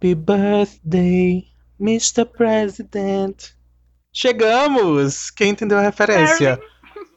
[0.00, 1.44] Happy birthday,
[1.78, 2.24] Mr.
[2.24, 3.50] President.
[4.10, 5.30] Chegamos!
[5.30, 6.58] Quem entendeu a referência?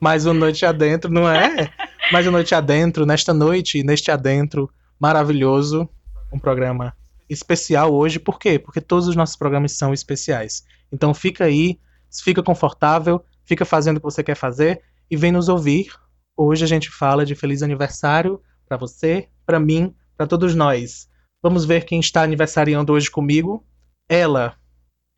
[0.01, 1.71] Mais uma noite adentro, não é?
[2.11, 5.87] Mais uma noite adentro, nesta noite, neste adentro maravilhoso.
[6.29, 6.93] Um programa
[7.29, 8.19] especial hoje.
[8.19, 8.59] Por quê?
[8.59, 10.65] Porque todos os nossos programas são especiais.
[10.91, 11.79] Então fica aí,
[12.21, 15.93] fica confortável, fica fazendo o que você quer fazer e vem nos ouvir.
[16.35, 21.07] Hoje a gente fala de feliz aniversário para você, para mim, para todos nós.
[21.43, 23.61] Vamos ver quem está aniversariando hoje comigo.
[24.07, 24.55] Ela,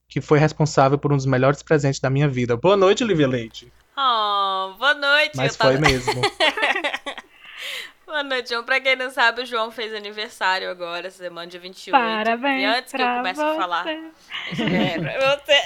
[0.09, 2.57] que foi responsável por um dos melhores presentes da minha vida.
[2.57, 3.71] Boa noite, Lívia Leite.
[3.95, 5.37] Oh, boa noite.
[5.37, 6.19] Mas foi mesmo.
[8.05, 8.63] Boa noite, João.
[8.63, 11.91] Pra quem não sabe, o João fez aniversário agora, semana dia 28.
[11.91, 12.61] Parabéns.
[12.61, 13.45] E antes que eu comece você.
[13.45, 13.87] a falar.
[13.87, 15.61] É, pra você.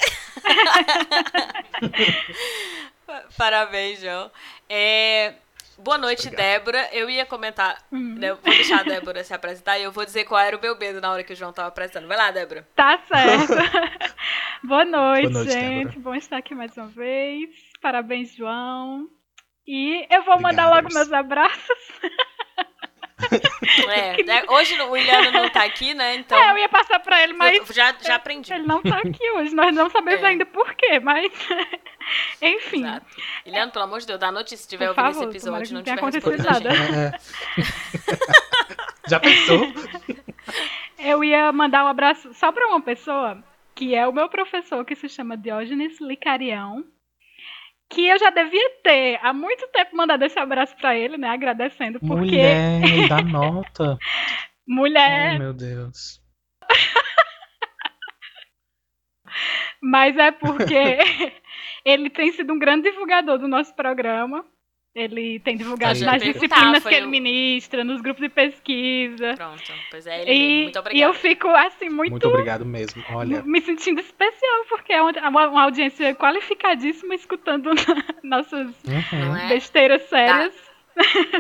[3.38, 4.32] Parabéns, João.
[4.70, 5.34] É,
[5.80, 6.46] boa noite, Obrigado.
[6.46, 6.90] Débora.
[6.92, 7.84] Eu ia comentar.
[7.92, 8.16] Hum.
[8.16, 10.78] né, Vou deixar a Débora se apresentar e eu vou dizer qual era o meu
[10.78, 12.08] medo na hora que o João tava apresentando.
[12.08, 12.68] Vai lá, Débora.
[12.76, 13.54] Tá certo.
[14.64, 15.86] Boa noite, Boa noite, gente.
[15.86, 16.00] Débora.
[16.00, 17.50] Bom estar aqui mais uma vez.
[17.82, 19.08] Parabéns, João.
[19.68, 21.78] E eu vou mandar Obrigado, logo meus abraços.
[23.90, 26.16] É, né, hoje o Williano não tá aqui, né?
[26.16, 26.38] Então.
[26.38, 28.52] É, eu ia passar pra ele, mas eu já, já aprendi.
[28.54, 29.54] ele não tá aqui hoje.
[29.54, 30.28] Nós não sabemos É.
[30.28, 31.32] ainda por quê, mas.
[32.42, 32.86] Enfim.
[32.86, 33.72] Exato.
[33.72, 35.84] Pelo amor de Deus, dá notícia se tiver Por ouvindo favor, esse episódio não não
[35.84, 36.76] tenha tiver acontecido respondido nada.
[36.76, 36.98] gente.
[36.98, 37.12] É.
[39.10, 39.68] Já pensou?
[40.98, 43.42] Eu ia mandar um abraço só pra uma pessoa,
[43.74, 46.84] que é o meu professor, que se chama Diógenes Licarião.
[47.90, 51.30] Que eu já devia ter há muito tempo mandado esse abraço pra ele, né?
[51.30, 53.98] Agradecendo, porque Mulher, dá nota.
[54.68, 56.22] mulher Oh, meu Deus.
[59.82, 60.76] Mas é porque
[61.86, 64.46] ele tem sido um grande divulgador do nosso programa.
[64.96, 69.36] Ele tem divulgado nas perguntar, disciplinas foi que ele o- ministra, nos grupos de pesquisa.
[69.36, 70.32] Pronto, pois é, ele.
[70.34, 71.12] E, Muito e obrigada.
[71.12, 73.04] eu fico assim muito, Muito obrigado mesmo.
[73.12, 77.70] Olha, me sentindo especial, porque é uma, uma- uma audiência qualificadíssima escutando
[78.24, 79.38] nossas uhum.
[79.38, 79.48] É?
[79.50, 80.54] besteiras sérias.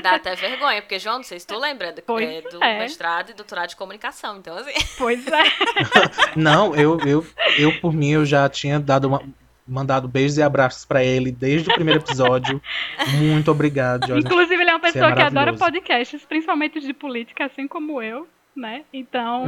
[0.01, 2.79] Dá até vergonha, porque, João, não sei se tu lembra do, é, do é.
[2.79, 4.37] mestrado e doutorado de comunicação.
[4.37, 5.43] Então, assim, Pois é.
[6.37, 7.25] Não, eu, eu,
[7.57, 9.21] eu por mim, eu já tinha dado uma-
[9.69, 12.62] mandado beijos e abraços pra ele desde o primeiro episódio.
[13.19, 14.25] Muito obrigado, Jorge.
[14.25, 18.28] Inclusive, ele é uma é pessoa que adora podcasts, principalmente de política, assim como eu,
[18.56, 18.84] né?
[18.91, 19.46] Então,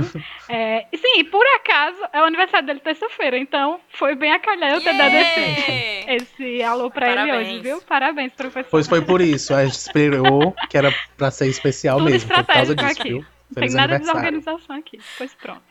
[0.47, 4.71] é, e sim, por acaso, é o aniversário dele terça-feira, então foi bem a calhar
[4.73, 6.13] eu ter dado esse, Yeah!
[6.15, 7.81] esse alô pra ele hoje, viu?
[7.81, 8.69] Parabéns, professor.
[8.69, 9.53] Pois foi por isso.
[9.53, 12.29] A gente esperou que era pra ser especial Tudo mesmo.
[12.29, 13.09] Por causa estratégico disso, aqui.
[13.09, 13.17] viu?
[13.19, 14.99] Não tem Feliz nada de desorganização aqui.
[15.17, 15.61] Pois pronto.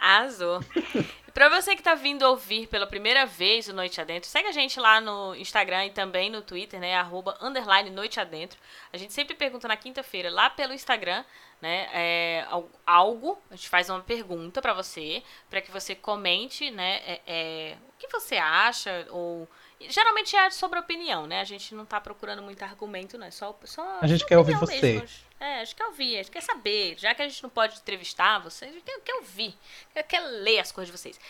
[0.00, 0.60] Arrasou.
[1.38, 4.80] Pra você que tá vindo ouvir pela primeira vez o Noite Adentro, segue a gente
[4.80, 6.96] lá no Instagram e também no Twitter, né?
[6.96, 8.58] Arroba, underline Noite Adentro.
[8.92, 11.24] A gente sempre pergunta na quinta-feira lá pelo Instagram,
[11.62, 11.88] né?
[11.92, 16.96] é, al- algo, a gente faz uma pergunta pra você, pra que você comente, né?
[17.06, 19.48] é, é, o que você acha ou...
[19.80, 21.40] Geralmente é sobre opinião, né?
[21.40, 23.26] A gente não tá procurando muito argumento, não.
[23.26, 24.98] É só, só A gente quer ouvir você.
[25.00, 25.28] mesmo.
[25.40, 26.96] É, a gente quer ouvir, a gente quer saber.
[26.98, 29.54] Já que a gente não pode entrevistar vocês, a gente quer, quer ouvir,
[29.94, 31.20] quer, quer ler as coisas de vocês.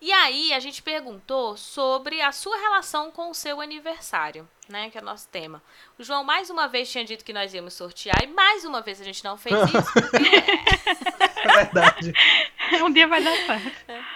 [0.00, 4.88] E aí, a gente perguntou sobre a sua relação com o seu aniversário, né?
[4.88, 5.60] Que é o nosso tema.
[5.98, 9.00] O João mais uma vez tinha dito que nós íamos sortear, e mais uma vez
[9.00, 10.16] a gente não fez isso, porque
[11.42, 12.12] É verdade.
[12.82, 14.15] um dia vai dar certo.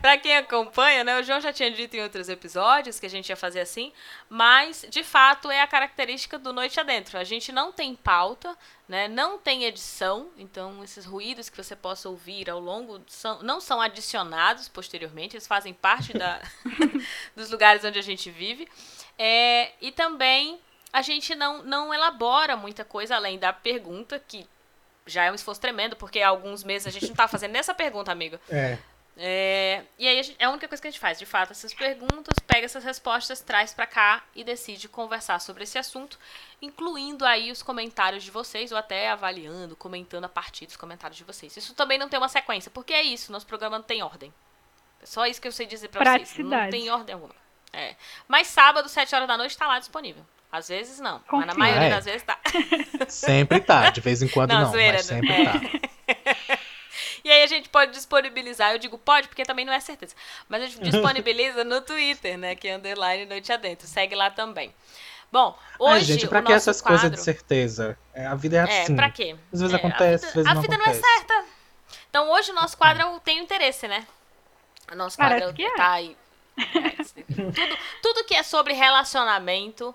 [0.00, 3.28] Pra quem acompanha, né, o João já tinha dito em outros episódios que a gente
[3.28, 3.92] ia fazer assim,
[4.28, 7.18] mas de fato é a característica do Noite Adentro.
[7.18, 8.56] A gente não tem pauta,
[8.88, 13.60] né, não tem edição, então esses ruídos que você possa ouvir ao longo são, não
[13.60, 16.40] são adicionados posteriormente, eles fazem parte da,
[17.34, 18.68] dos lugares onde a gente vive.
[19.18, 20.60] É, e também
[20.92, 24.46] a gente não, não elabora muita coisa além da pergunta, que
[25.06, 27.74] já é um esforço tremendo, porque há alguns meses a gente não tá fazendo essa
[27.74, 28.38] pergunta, amigo.
[28.48, 28.78] É.
[29.20, 31.50] É, e aí a gente- é a única coisa que a gente faz, de fato,
[31.50, 36.16] essas perguntas, pega essas respostas, traz pra cá e decide conversar sobre esse assunto,
[36.62, 41.24] incluindo aí os comentários de vocês, ou até avaliando, comentando a partir dos comentários de
[41.24, 41.56] vocês.
[41.56, 44.32] Isso também não tem uma sequência, porque é isso, nosso programa não tem ordem.
[45.02, 46.38] É só isso que eu sei dizer pra vocês.
[46.38, 47.34] Não tem ordem alguma.
[47.72, 47.96] É.
[48.28, 50.24] Mas sábado, 7 horas da noite, tá lá disponível.
[50.50, 51.58] Às vezes não, mas na Confia.
[51.58, 51.90] maioria É.
[51.90, 52.38] das vezes tá.
[53.08, 53.90] Sempre tá.
[53.90, 55.44] De vez em quando Não, não, zoeira, mas sempre é.
[55.44, 55.60] tá.
[57.24, 60.14] E aí a gente pode disponibilizar, eu digo pode, porque também não é certeza.
[60.48, 62.54] Mas a gente disponibiliza no Twitter, né?
[62.54, 63.86] Que é underline noite adentro.
[63.86, 64.74] Segue lá também.
[65.30, 65.94] Bom, hoje.
[65.94, 67.00] Ai, gente, pra o que nosso essas quadro...
[67.00, 67.98] coisas de certeza?
[68.14, 68.96] É, a vida é É, assim.
[68.96, 69.36] pra quê?
[69.52, 71.00] Às vezes É, acontece, a às vida, vezes a não vida acontece.
[71.00, 71.44] não é certa.
[72.08, 74.06] Então hoje o nosso quadro é o tem interesse, né?
[74.90, 75.74] O nosso Parece quadro que é.
[75.74, 76.16] tá aí.
[76.58, 76.90] É,
[77.52, 79.94] tudo, tudo que é sobre relacionamento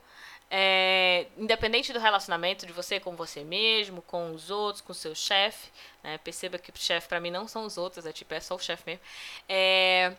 [0.56, 5.16] é, independente do relacionamento de você com você mesmo, com os outros, com o seu
[5.16, 5.72] chefe,
[6.04, 8.54] né, perceba que o chefe para mim não são os outros, é tipo, é só
[8.54, 9.02] o chefe mesmo,
[9.50, 10.14] é,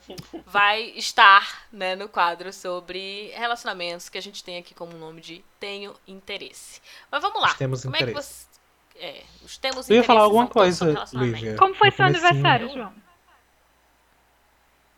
[0.45, 5.45] vai estar né, no quadro sobre relacionamentos que a gente tem aqui como nome de
[5.61, 6.81] Tenho Interesse.
[7.13, 7.55] Mas vamos lá.
[7.55, 8.11] Temos Como interesse.
[8.11, 8.55] é que você.
[8.97, 11.05] É, os temos Eu ia falar alguma coisa.
[11.13, 11.57] Lívia.
[11.57, 12.93] Como foi seu aniversário, João?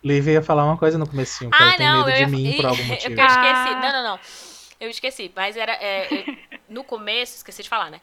[0.02, 2.20] Lívia ia falar uma coisa no comecinho, que Ah, ela tem não, medo eu de
[2.20, 2.28] ia...
[2.28, 3.12] mim por algum eu motivo.
[3.12, 3.22] esqueci.
[3.22, 3.80] Ah.
[3.82, 4.20] Não, não, não.
[4.80, 5.32] Eu esqueci.
[5.34, 5.72] Mas era.
[5.72, 6.36] é, eu-
[6.68, 8.00] no começo, esqueci de falar, né?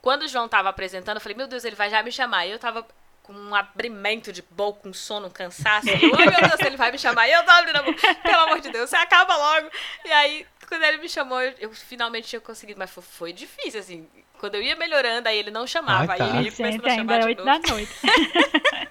[0.00, 2.46] Quando o João tava apresentando, eu falei, meu Deus, ele vai já me chamar.
[2.46, 2.86] E eu tava
[3.22, 5.88] com um abrimento de boca, com sono, um cansaço.
[5.88, 7.26] Eu, ai meu Deus, ele vai me chamar.
[7.26, 8.14] E eu tava abrindo a boca.
[8.16, 9.70] Pelo amor de Deus, você acaba logo.
[10.04, 12.78] E aí, quando ele me chamou, eu, eu finalmente tinha conseguido.
[12.78, 14.06] Mas foi, foi difícil, assim.
[14.38, 16.12] Quando eu ia melhorando, aí ele não chamava.
[16.12, 16.24] Ah, tá.
[16.24, 17.60] Aí ele começando a chamar é de 8 novo.
[17.62, 17.92] da noite.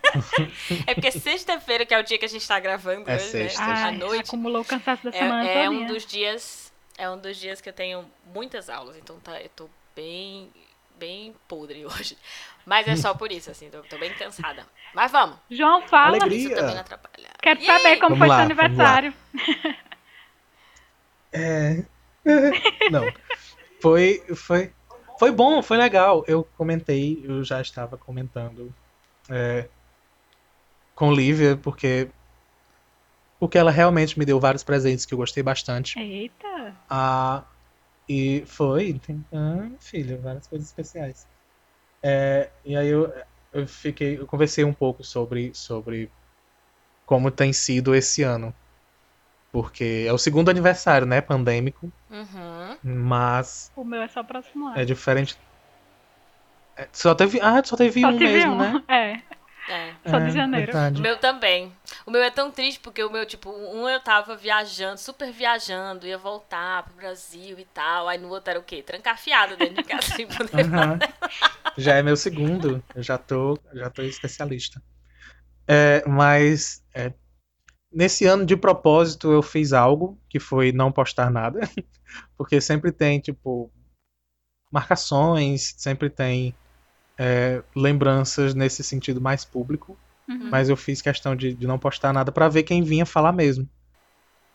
[0.85, 3.65] É porque sexta-feira, que é o dia que a gente tá gravando É hoje, sexta,
[3.65, 3.73] né?
[3.73, 4.21] À Ai, noite.
[4.27, 6.62] acumulou o cansaço da semana É, é um dos dias.
[6.97, 10.51] É um dos dias que eu tenho muitas aulas, então tá, eu tô bem.
[10.97, 12.17] bem podre hoje.
[12.65, 14.65] Mas é só por isso, assim, tô, tô bem cansada.
[14.93, 15.37] Mas vamos.
[15.49, 16.17] João, fala.
[16.17, 16.37] Alegria.
[16.37, 17.29] Isso também não atrapalha.
[17.41, 19.13] Quero E saber como Vamos foi lá, seu aniversário.
[21.33, 21.83] É.
[22.91, 23.11] Não.
[23.81, 24.71] Foi, foi,
[25.19, 26.23] foi bom, foi legal.
[26.27, 28.73] Eu comentei, eu já estava comentando
[29.29, 29.67] é,
[30.95, 32.07] com Lívia, porque
[33.43, 35.97] porque ela realmente me deu vários presentes que eu gostei bastante.
[35.97, 36.53] Eita.
[36.89, 37.45] Ah,
[38.07, 41.27] e foi, tem, ah, filho, várias coisas especiais.
[42.03, 43.11] É, e aí eu,
[43.53, 46.09] eu fiquei, eu conversei um pouco sobre, sobre
[47.05, 48.53] como tem sido esse ano.
[49.51, 52.77] Porque é o segundo aniversário, né, pandêmico, Uhum.
[52.83, 54.79] mas O meu é só próximo ano.
[54.79, 55.37] é diferente.
[56.75, 58.57] É, só teve, ah, só teve Só um tive mesmo, um.
[58.57, 58.83] né?
[58.89, 59.21] É,
[59.67, 59.93] É.
[60.09, 60.71] só de É, janeiro.
[60.71, 61.01] O verdade.
[61.01, 61.71] meu também.
[62.05, 66.05] O meu é tão triste porque o meu, tipo, um eu tava viajando, super viajando,
[66.05, 68.07] ia voltar pro Brasil e tal.
[68.07, 68.81] Aí no outro era o quê?
[68.83, 70.99] Trancafiado dentro de casa sem poder Aham.
[71.77, 72.83] Já é meu segundo.
[72.93, 74.81] Eu já tô, já tô especialista.
[75.67, 77.13] É, mas é,
[77.91, 81.61] nesse ano, de propósito, eu fiz algo que foi não postar nada.
[82.37, 83.71] Porque sempre tem, tipo,
[84.71, 86.53] marcações, sempre tem
[87.17, 89.97] é, lembranças nesse sentido mais público.
[90.27, 90.49] Uhum.
[90.49, 93.67] Mas eu fiz questão de, de não postar nada pra ver quem vinha falar mesmo.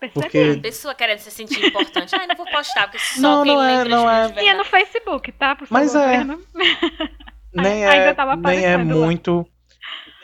[0.01, 0.21] Percebi.
[0.23, 2.15] Porque Pessoa querendo se sentir importante.
[2.15, 4.43] Ai, não vou postar, porque só Não, quem não é, não é.
[4.43, 4.65] E é no.
[4.65, 5.57] Facebook, tá?
[5.57, 6.17] Por Mas favor, é.
[6.25, 6.41] Breno.
[7.53, 9.47] nem Ainda é, tava nem é muito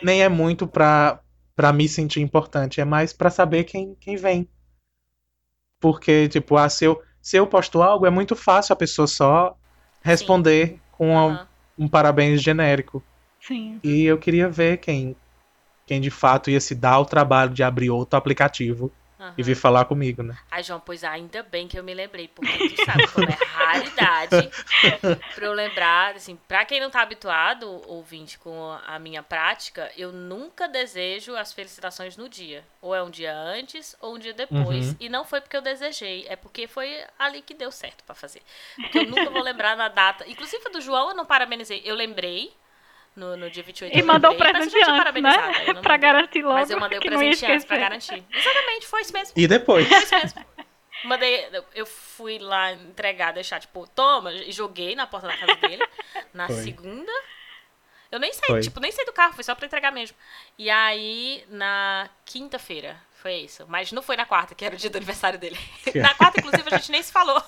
[0.02, 1.20] nem é muito pra,
[1.56, 4.48] pra me sentir importante, é mais pra saber quem, quem vem.
[5.80, 9.56] Porque, tipo, ah, se eu, se eu posto algo, é muito fácil a pessoa só
[10.02, 11.48] responder com a- Aham.
[11.78, 13.02] Um parabéns genérico.
[13.40, 13.78] Sim.
[13.82, 15.16] E eu queria ver quem,
[15.86, 18.90] quem de fato ia se dar o trabalho de abrir outro aplicativo
[19.24, 19.34] aham.
[19.36, 20.36] e vir falar comigo, né?
[20.50, 24.50] Ai, João, pois ainda bem que eu me lembrei, porque tu sabe como é raridade
[25.34, 30.12] pra eu lembrar, assim, pra quem não tá habituado, ouvinte, com a minha prática, eu
[30.12, 32.64] nunca desejo as felicitações no dia.
[32.80, 34.90] Ou é um dia antes, ou um dia depois.
[34.90, 34.96] Uhum.
[35.00, 38.42] E não foi porque eu desejei, é porque foi ali que deu certo pra fazer.
[38.76, 40.28] Porque eu nunca vou lembrar na data.
[40.28, 41.82] Inclusive do João eu não parabenizei.
[41.84, 42.52] Eu lembrei
[43.16, 45.74] no, no dia 28 E eu mandou o presente antes, né?
[45.82, 48.24] pra garantir logo Mas eu mandei o presente antes pra garantir.
[48.32, 49.32] Exatamente, foi isso mesmo.
[49.36, 49.86] E depois?
[49.88, 50.44] Foi isso mesmo.
[51.04, 55.86] Mandei, eu fui lá entregar, deixar, tipo, toma, e joguei na porta da casa dele.
[56.32, 56.56] Na Foi.
[56.56, 57.12] segunda.
[58.10, 58.60] Eu nem sei, Foi.
[58.60, 60.16] tipo, nem sei do carro, foi só pra entregar mesmo.
[60.56, 63.64] E aí, na quinta-feira, foi isso.
[63.68, 65.58] Mas não foi na quarta, que era o dia do aniversário dele.
[65.96, 67.42] na quarta, inclusive, a gente nem se falou.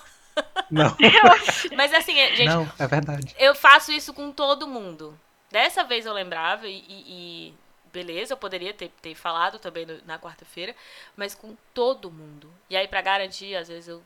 [0.69, 0.95] Não,
[1.75, 3.35] Mas assim, gente, não, é verdade.
[3.39, 5.19] eu faço isso com todo mundo.
[5.51, 7.03] Dessa vez eu lembrava e, e-
[7.49, 7.53] e
[7.91, 10.75] beleza, eu poderia ter, ter falado também no- na quarta-feira,
[11.15, 12.51] mas com todo mundo.
[12.69, 14.03] E aí, pra garantir, às vezes eu,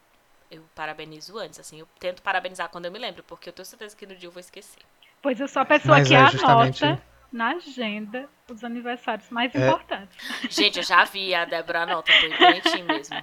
[0.51, 3.95] eu parabenizo antes, assim, eu tento parabenizar quando eu me lembro, porque eu tenho certeza
[3.95, 4.81] que no dia eu vou esquecer.
[5.21, 9.53] Pois eu sou a pessoa Mas que é justamente- anota na agenda os aniversários mais
[9.55, 9.65] É.
[9.67, 10.17] importantes.
[10.51, 13.15] Gente, eu já vi a Débora anota, foi bonitinho mesmo.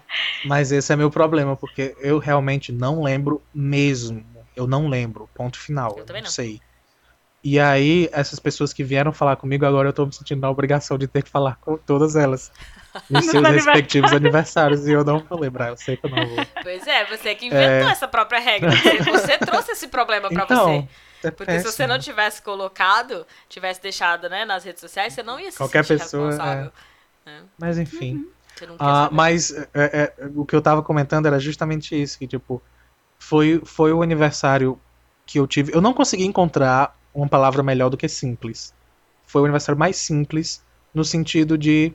[0.47, 4.25] Mas esse é meu problema, porque eu realmente não lembro mesmo.
[4.57, 5.93] Eu não lembro, ponto final.
[5.93, 6.33] Eu Eu, também não não.
[6.33, 6.61] sei.
[7.43, 10.99] E aí, essas pessoas que vieram falar comigo, agora eu tô me sentindo na obrigação
[10.99, 12.51] de ter que falar com todas elas.
[13.09, 14.87] Nos seus respectivos aniversários.
[14.87, 16.47] E eu não vou lembrar, eu sei que eu não vou.
[16.63, 18.71] Pois é, você que inventou essa própria regra.
[18.73, 20.53] Você, você trouxe esse problema pra você.
[20.53, 20.89] Então,
[21.23, 21.89] é Porque se você péssimo.
[21.89, 26.29] não tivesse colocado, tivesse deixado, né, nas redes sociais, você não ia se Qualquer pessoa,
[26.29, 26.73] responsável.
[27.59, 28.15] Mas enfim.
[28.15, 28.31] Uhum.
[28.57, 32.61] Você Ah, mas é, é, o que eu tava comentando era justamente isso, que tipo,
[33.19, 34.81] foi, foi o aniversário
[35.25, 35.73] que eu tive.
[35.73, 38.75] Eu não consegui encontrar uma palavra melhor do que simples.
[39.27, 41.93] Foi o aniversário mais simples, no sentido de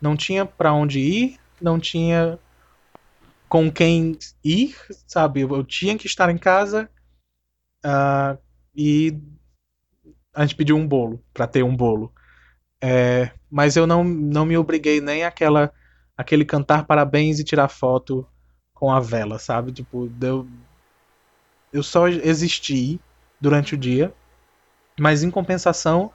[0.00, 2.38] não tinha pra onde ir, não tinha
[3.48, 5.40] com quem ir, sabe?
[5.40, 6.90] Eu tinha que estar em casa
[7.84, 8.38] uh,
[8.74, 9.18] e
[10.34, 12.12] a gente pediu um bolo, para ter um bolo.
[12.80, 15.72] É, mas eu não, não me obriguei nem àquela,
[16.16, 18.26] aquele cantar parabéns e tirar foto
[18.74, 19.72] com a vela, sabe?
[19.72, 20.46] Tipo, eu,
[21.72, 23.00] eu só existi
[23.40, 24.12] durante o dia,
[24.98, 26.12] mas em compensação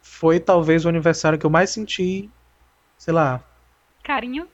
[0.00, 2.28] foi talvez o aniversário que eu mais senti,
[2.96, 3.40] sei lá.
[4.02, 4.48] Carinho?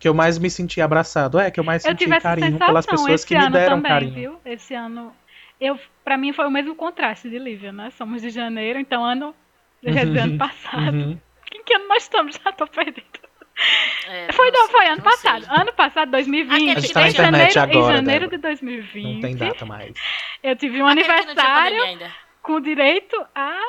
[0.00, 1.38] Que eu mais me senti abraçado.
[1.38, 4.14] É, que eu mais eu senti carinho pelas pessoas que me deram também, carinho.
[4.14, 4.40] Viu?
[4.44, 5.12] Esse ano,
[5.60, 7.90] eu, pra mim foi o mesmo contraste de Lívia, né?
[7.90, 9.34] Somos de janeiro, então ano.
[9.82, 10.96] Já do ano passado.
[10.96, 11.18] Uhum.
[11.54, 12.38] Em que ano nós estamos?
[12.44, 13.06] Já tô perdendo.
[14.06, 15.44] É, foi, não, foi ano passado.
[15.44, 15.56] Sei.
[15.56, 16.92] Ano passado, 2020.
[16.92, 18.28] Tá em janeiro, agora, em janeiro Débora.
[18.28, 19.14] de 2020.
[19.14, 19.94] Não tem data mais.
[20.42, 21.80] Eu tive um aniversário
[22.48, 23.60] com direito a,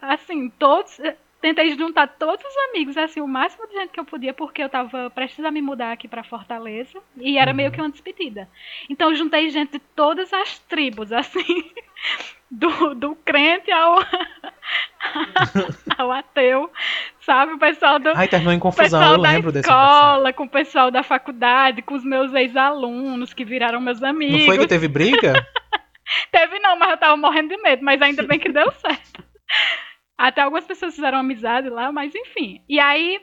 [0.00, 1.00] assim, todos.
[1.40, 4.68] Tentei juntar todos os amigos, assim, o máximo de gente que eu podia, porque eu
[4.68, 7.00] tava prestes a me mudar aqui para Fortaleza.
[7.16, 7.56] E era uhum.
[7.56, 8.46] meio que uma despedida.
[8.88, 11.72] Então eu juntei gente de todas as tribos, assim.
[12.50, 13.98] Do, do crente ao,
[15.96, 16.70] ao ateu,
[17.20, 17.52] sabe?
[17.52, 18.08] O pessoal do.
[18.08, 22.04] Ai, terminou em confusão, eu lembro desse escola, com o pessoal da faculdade, com os
[22.04, 24.38] meus ex-alunos que viraram meus amigos.
[24.38, 25.46] Não foi que teve briga?
[26.30, 29.24] teve não, mas eu tava morrendo de medo, mas ainda bem que deu certo.
[30.16, 32.62] Até algumas pessoas fizeram amizade lá, mas enfim.
[32.68, 33.20] E aí,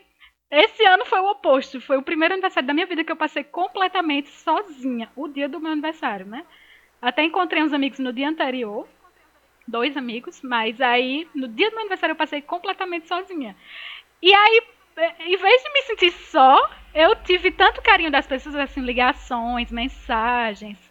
[0.49, 1.79] esse ano foi o oposto.
[1.79, 5.11] Foi o primeiro aniversário da minha vida que eu passei completamente sozinha.
[5.15, 6.45] O dia do meu aniversário, né?
[7.01, 8.87] Até encontrei uns amigos no dia anterior.
[9.67, 10.41] Dois amigos.
[10.41, 13.55] Mas aí, no dia do meu aniversário, eu passei completamente sozinha.
[14.21, 14.61] E aí,
[15.19, 20.86] em vez de me sentir só, eu tive tanto carinho das pessoas, assim, ligações, mensagens.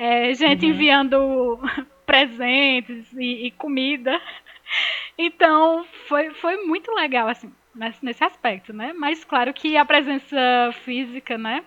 [0.00, 0.72] É, gente uhum.
[0.72, 1.60] enviando
[2.06, 4.18] presentes e, e comida.
[5.18, 8.94] Então, foi, foi muito legal, assim, nesse, nesse aspecto, né?
[8.94, 10.38] Mas claro que a presença
[10.84, 11.62] física, né?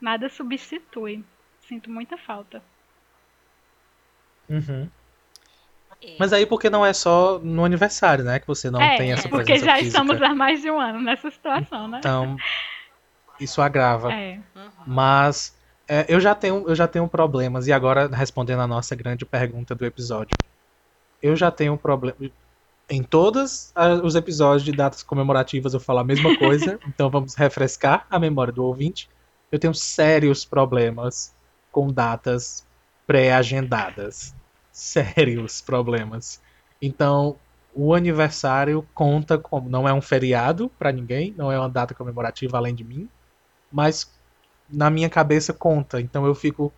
[0.00, 1.24] Nada substitui.
[1.60, 2.60] Sinto muita falta.
[4.48, 4.88] Uhum.
[6.02, 6.16] É.
[6.18, 8.40] Mas aí porque não é só no aniversário, né?
[8.40, 9.86] Que você não é, tem essa presença Porque já física.
[9.86, 11.98] estamos há mais de um ano nessa situação, né?
[11.98, 12.36] Então,
[13.38, 14.12] isso agrava.
[14.12, 14.40] É.
[14.84, 15.55] Mas
[15.88, 17.66] é, eu, já tenho, eu já tenho problemas.
[17.66, 20.36] E agora, respondendo a nossa grande pergunta do episódio
[21.22, 22.16] eu já tenho problema.
[22.88, 23.72] Em todos
[24.04, 28.52] os episódios de datas comemorativas eu falo a mesma coisa, então vamos refrescar a memória
[28.52, 29.08] do ouvinte.
[29.50, 31.34] Eu tenho sérios problemas
[31.72, 32.64] com datas
[33.06, 34.34] pré-agendadas.
[34.70, 36.40] Sérios problemas.
[36.80, 37.36] Então,
[37.74, 39.68] o aniversário conta como.
[39.68, 43.08] Não é um feriado para ninguém, não é uma data comemorativa além de mim,
[43.72, 44.12] mas
[44.68, 46.00] na minha cabeça conta.
[46.00, 46.72] Então eu fico.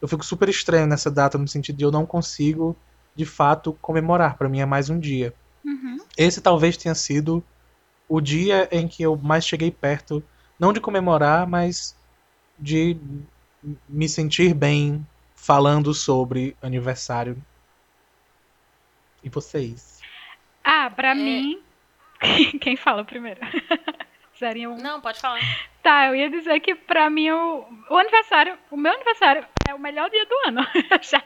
[0.00, 2.76] Eu fico super estranho nessa data, no sentido de eu não consigo
[3.14, 4.36] de fato comemorar.
[4.36, 5.32] Para mim é mais um dia.
[5.64, 5.96] Uhum.
[6.16, 7.42] Esse talvez tenha sido
[8.08, 10.22] o dia em que eu mais cheguei perto,
[10.58, 11.96] não de comemorar, mas
[12.58, 12.96] de
[13.88, 17.42] me sentir bem falando sobre aniversário.
[19.22, 20.00] E vocês?
[20.62, 21.14] Ah, pra é...
[21.14, 21.62] mim.
[22.60, 23.40] Quem fala primeiro?
[24.38, 24.76] Zerinho.
[24.76, 25.40] Não, pode falar.
[25.84, 29.78] Tá, eu ia dizer que pra mim o, o aniversário, o meu aniversário é o
[29.78, 30.66] melhor dia do ano.
[30.90, 31.22] Eu já,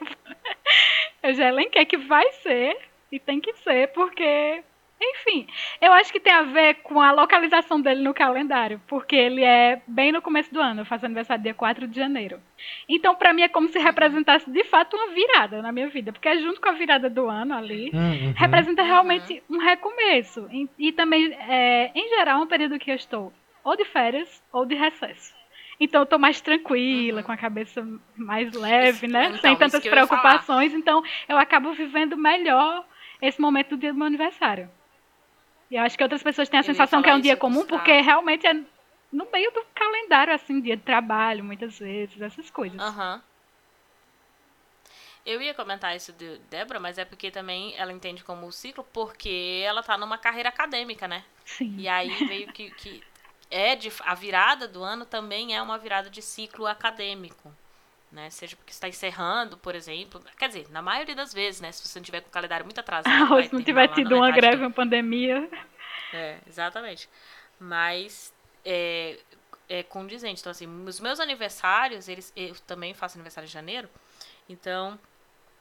[1.22, 2.76] eu já elenquei que vai ser
[3.12, 4.62] e tem que ser, porque
[5.00, 5.46] enfim,
[5.80, 9.80] eu acho que tem a ver com a localização dele no calendário, porque ele é
[9.86, 12.40] bem no começo do ano, eu faço aniversário dia 4 de janeiro.
[12.88, 16.28] Então, para mim, é como se representasse de fato uma virada na minha vida, porque
[16.28, 18.32] é junto com a virada do ano ali, uhum.
[18.36, 20.48] representa realmente um recomeço.
[20.50, 23.32] E, e também, é, em geral, é um período que eu estou
[23.68, 25.36] ou de férias ou de recesso.
[25.80, 27.26] Então eu tô mais tranquila, uhum.
[27.26, 29.26] com a cabeça mais leve, né?
[29.26, 30.72] Então, Sem tantas preocupações.
[30.74, 32.84] Então eu acabo vivendo melhor
[33.22, 34.68] esse momento do dia do meu aniversário.
[35.70, 38.00] E eu acho que outras pessoas têm a sensação que é um dia comum, porque
[38.00, 38.54] realmente é
[39.12, 42.80] no meio do calendário, assim, dia de trabalho, muitas vezes, essas coisas.
[42.80, 43.20] Uhum.
[45.24, 49.62] Eu ia comentar isso de Débora, mas é porque também ela entende como ciclo, porque
[49.64, 51.22] ela tá numa carreira acadêmica, né?
[51.44, 51.74] Sim.
[51.78, 53.02] E aí veio que, que
[53.50, 57.52] é de, a virada do ano também é uma virada de ciclo acadêmico.
[58.10, 58.30] Né?
[58.30, 60.22] Seja porque está encerrando, por exemplo.
[60.38, 61.70] Quer dizer, na maioria das vezes, né?
[61.72, 63.08] Se você não tiver com o calendário muito atrasado.
[63.34, 65.48] Ou se não tiver tido uma greve, uma pandemia.
[66.12, 67.08] É, exatamente.
[67.60, 68.32] Mas
[68.64, 69.18] é,
[69.68, 70.40] é condizente.
[70.40, 73.88] Então, assim, os meus aniversários, eles, eu também faço aniversário em janeiro.
[74.48, 74.98] Então,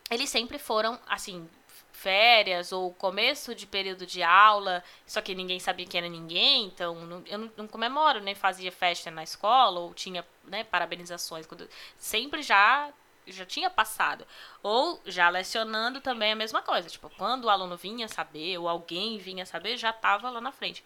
[0.09, 1.49] eles sempre foram, assim,
[1.97, 6.93] férias ou começo de período de aula, só que ninguém sabia quem era ninguém, então
[7.05, 11.47] não, eu não, não, comemoro, nem fazia festa na escola ou tinha né, parabenizações.
[11.47, 12.93] Quando, sempre já
[13.29, 14.25] já tinha passado.
[14.63, 16.87] Ou já lecionando também a mesma coisa.
[16.87, 20.81] Tipo, quando o aluno vinha saber, ou alguém vinha saber, já estava lá na frente.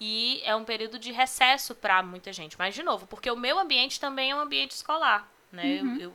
[0.00, 2.58] E é um período de recesso para muita gente.
[2.58, 5.30] Mas, de novo, porque o meu ambiente também é um ambiente escolar.
[5.52, 5.80] Né?
[5.82, 5.94] Uhum.
[5.94, 6.12] Eu, eu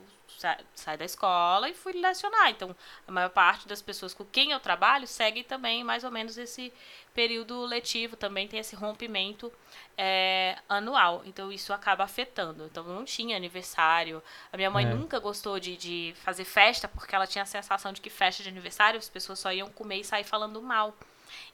[0.73, 2.49] saí da escola e fui lecionar.
[2.49, 2.75] Então,
[3.07, 6.71] a maior parte das pessoas com quem eu trabalho segue também mais ou menos esse
[7.13, 9.51] período letivo, também tem esse rompimento
[9.97, 11.21] é, anual.
[11.25, 12.65] Então, isso acaba afetando.
[12.65, 14.23] Então, não tinha aniversário.
[14.53, 14.93] A minha mãe é.
[14.93, 18.49] nunca gostou de, de fazer festa, porque ela tinha a sensação de que festa de
[18.49, 20.95] aniversário as pessoas só iam comer e sair falando mal.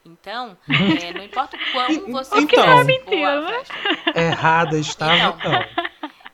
[0.04, 3.62] Então, é, não importa o quão você então, mentira, né?
[4.14, 5.52] Errada estava então.
[5.52, 5.85] então.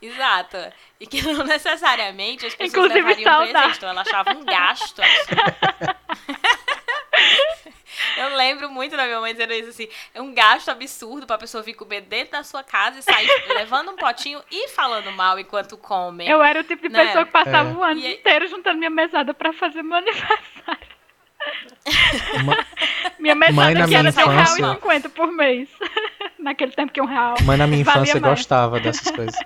[0.03, 0.57] Exato.
[0.99, 3.53] E que não necessariamente as pessoas Inclusive, levariam saudade.
[3.53, 3.77] presente.
[3.77, 5.01] Então ela achava um gasto.
[8.17, 11.63] Eu lembro muito da minha mãe dizendo isso assim: é um gasto absurdo pra pessoa
[11.63, 15.77] vir comer dentro da sua casa e sair levando um potinho e falando mal enquanto
[15.77, 16.29] come.
[16.29, 17.07] Eu era o tipo de né?
[17.07, 17.73] pessoa que passava é.
[17.73, 18.15] o ano e...
[18.15, 20.93] inteiro juntando minha mesada pra fazer meu aniversário.
[22.43, 22.67] Uma...
[23.19, 24.67] Minha mesada que era infância...
[24.67, 25.69] R$1,50 por mês.
[26.39, 27.37] Naquele tempo que um real.
[27.45, 29.39] Mãe na minha infância gostava dessas coisas.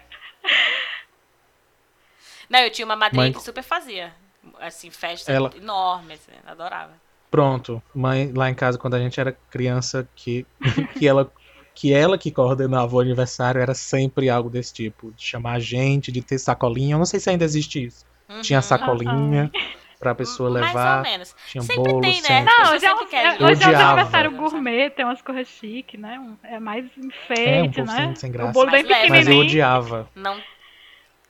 [2.48, 3.32] Não, eu tinha uma madrinha mãe...
[3.32, 4.14] que super fazia.
[4.60, 5.50] Assim, festa Ela...
[5.56, 6.92] enorme, assim, adorava.
[7.30, 10.46] Pronto, mãe lá em casa quando a gente era criança que
[10.96, 11.30] que ela
[11.74, 16.10] que ela que coordenava o aniversário era sempre algo desse tipo, de chamar a gente,
[16.10, 16.94] de ter sacolinha.
[16.94, 18.06] Eu não sei se ainda existe isso.
[18.28, 18.40] Uhum.
[18.40, 19.50] Tinha sacolinha.
[19.52, 19.60] Uhum.
[19.98, 20.74] Pra pessoa levar.
[20.74, 21.36] Mais ou menos.
[21.48, 22.28] Tinha sempre bolo, tem, né?
[22.28, 22.54] Sempre.
[22.54, 26.20] Não, hoje é, um, eu hoje é um aniversário gourmet, tem umas coisas chiques, né?
[26.42, 28.14] É mais enfeite, é, um né?
[28.14, 28.50] Sem graça.
[28.50, 29.14] O bolo bem pequenininho.
[29.14, 30.08] Mas eu odiava.
[30.14, 30.38] Não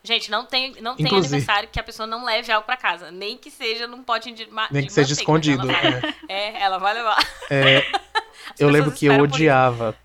[0.06, 3.10] Gente, não tem, não tem aniversário que a pessoa não leve algo para casa.
[3.10, 5.68] Nem que seja num pote de, ma Nem que seja escondido.
[5.68, 6.34] Ela vai, é.
[6.34, 6.62] é.
[6.62, 7.18] ela vai levar.
[7.50, 7.84] É,
[8.56, 9.96] eu lembro que eu odiava.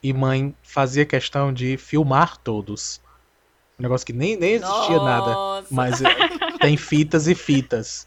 [0.00, 3.00] E mãe fazia questão de filmar todos.
[3.76, 5.04] Um negócio que nem, nem existia Nossa.
[5.04, 5.66] nada.
[5.68, 6.00] Mas
[6.60, 8.06] tem fitas e fitas.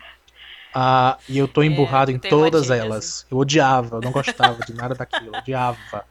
[0.73, 3.05] Ah, e eu tô é, emburrado é, em todas elas.
[3.05, 3.25] Assim.
[3.31, 5.31] Eu odiava, eu não gostava de nada daquilo.
[5.33, 6.05] Eu odiava.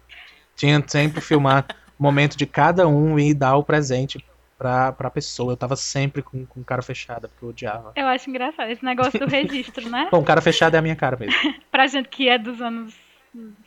[0.55, 1.67] Tinha sempre filmar
[1.99, 4.25] o momento de cada um e dar o presente
[4.57, 5.53] pra, pra pessoa.
[5.53, 7.93] Eu tava sempre com, com cara fechada, porque eu odiava.
[7.97, 10.09] Eu acho engraçado esse negócio do registro, né?
[10.13, 11.35] Bom, cara fechado é a minha cara mesmo.
[11.71, 12.95] pra gente que é dos anos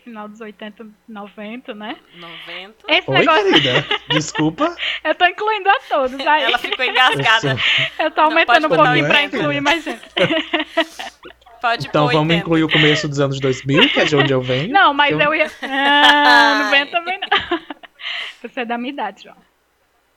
[0.03, 1.97] final dos 80, 90, né?
[2.15, 2.75] 90.
[2.87, 3.43] Esse Oi, negócio...
[3.43, 3.85] querida.
[4.09, 4.75] Desculpa.
[5.03, 6.19] eu tô incluindo a todos.
[6.19, 6.43] Aí.
[6.43, 7.57] Ela ficou engasgada.
[7.97, 10.01] Eu tô aumentando um pouquinho pra incluir mais gente.
[11.61, 14.71] Pode então vamos incluir o começo dos anos 2000, que é de onde eu venho.
[14.71, 15.51] Não, mas eu, eu ia.
[15.63, 17.59] Ah, não vem também não.
[18.43, 19.37] Você é da minha idade, João.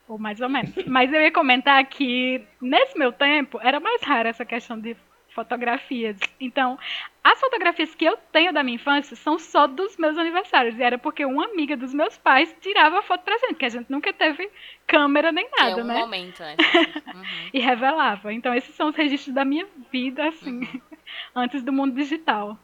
[0.09, 0.75] Ou mais ou menos.
[0.87, 4.95] Mas eu ia comentar que, nesse meu tempo, era mais rara essa questão de
[5.39, 6.17] fotografias.
[6.41, 6.77] Então,
[7.23, 10.77] as fotografias que eu tenho da minha infância são só dos meus aniversários.
[10.77, 13.89] E era porque uma amiga dos meus pais tirava foto pra gente, que a gente
[13.89, 14.51] nunca teve
[14.85, 15.95] câmera nem nada, é um né?
[15.95, 16.57] momento, né?
[17.15, 17.51] Uhum.
[17.55, 18.33] e revelava.
[18.33, 20.81] Então, esses são os registros da minha vida, assim, uhum.
[21.35, 22.59] antes do mundo digital.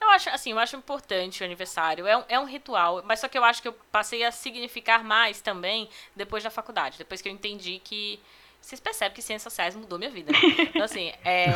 [0.00, 2.06] Eu acho, assim, eu acho importante o aniversário.
[2.06, 5.02] É um, é um ritual, mas só que eu acho que eu passei a significar
[5.04, 6.96] mais também depois da faculdade.
[6.98, 8.20] Depois que eu entendi que.
[8.68, 10.30] Vocês percebem que ciências sociais mudou minha vida.
[10.30, 10.38] Né?
[10.58, 11.54] Então, assim, é...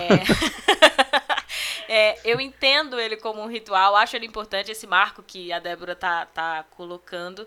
[1.87, 2.19] é...
[2.25, 6.25] eu entendo ele como um ritual, acho ele importante, esse marco que a Débora tá,
[6.25, 7.47] tá colocando.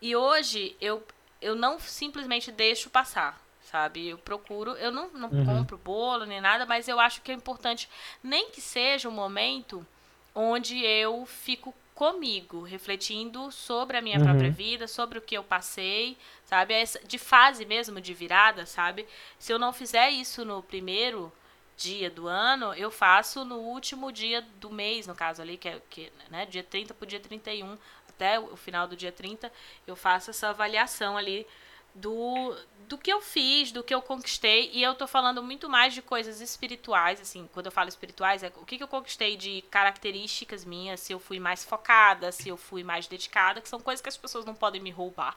[0.00, 1.04] E hoje eu,
[1.42, 4.08] eu não simplesmente deixo passar sabe?
[4.08, 5.44] Eu procuro, eu não, não uhum.
[5.44, 7.88] compro bolo nem nada, mas eu acho que é importante,
[8.20, 9.86] nem que seja um momento
[10.34, 14.24] onde eu fico comigo, refletindo sobre a minha uhum.
[14.24, 16.72] própria vida, sobre o que eu passei, sabe?
[17.06, 19.06] De fase mesmo, de virada, sabe?
[19.38, 21.30] Se eu não fizer isso no primeiro
[21.76, 25.78] dia do ano, eu faço no último dia do mês, no caso ali, que é
[25.90, 27.76] que, né, dia 30 para o dia 31,
[28.08, 29.52] até o final do dia 30,
[29.86, 31.46] eu faço essa avaliação ali
[31.94, 32.56] do,
[32.90, 36.02] do que eu fiz, do que eu conquistei, e eu tô falando muito mais de
[36.02, 40.64] coisas espirituais, assim, quando eu falo espirituais, é o que, que eu conquistei de características
[40.64, 44.08] minhas, se eu fui mais focada, se eu fui mais dedicada, que são coisas que
[44.08, 45.36] as pessoas não podem me roubar,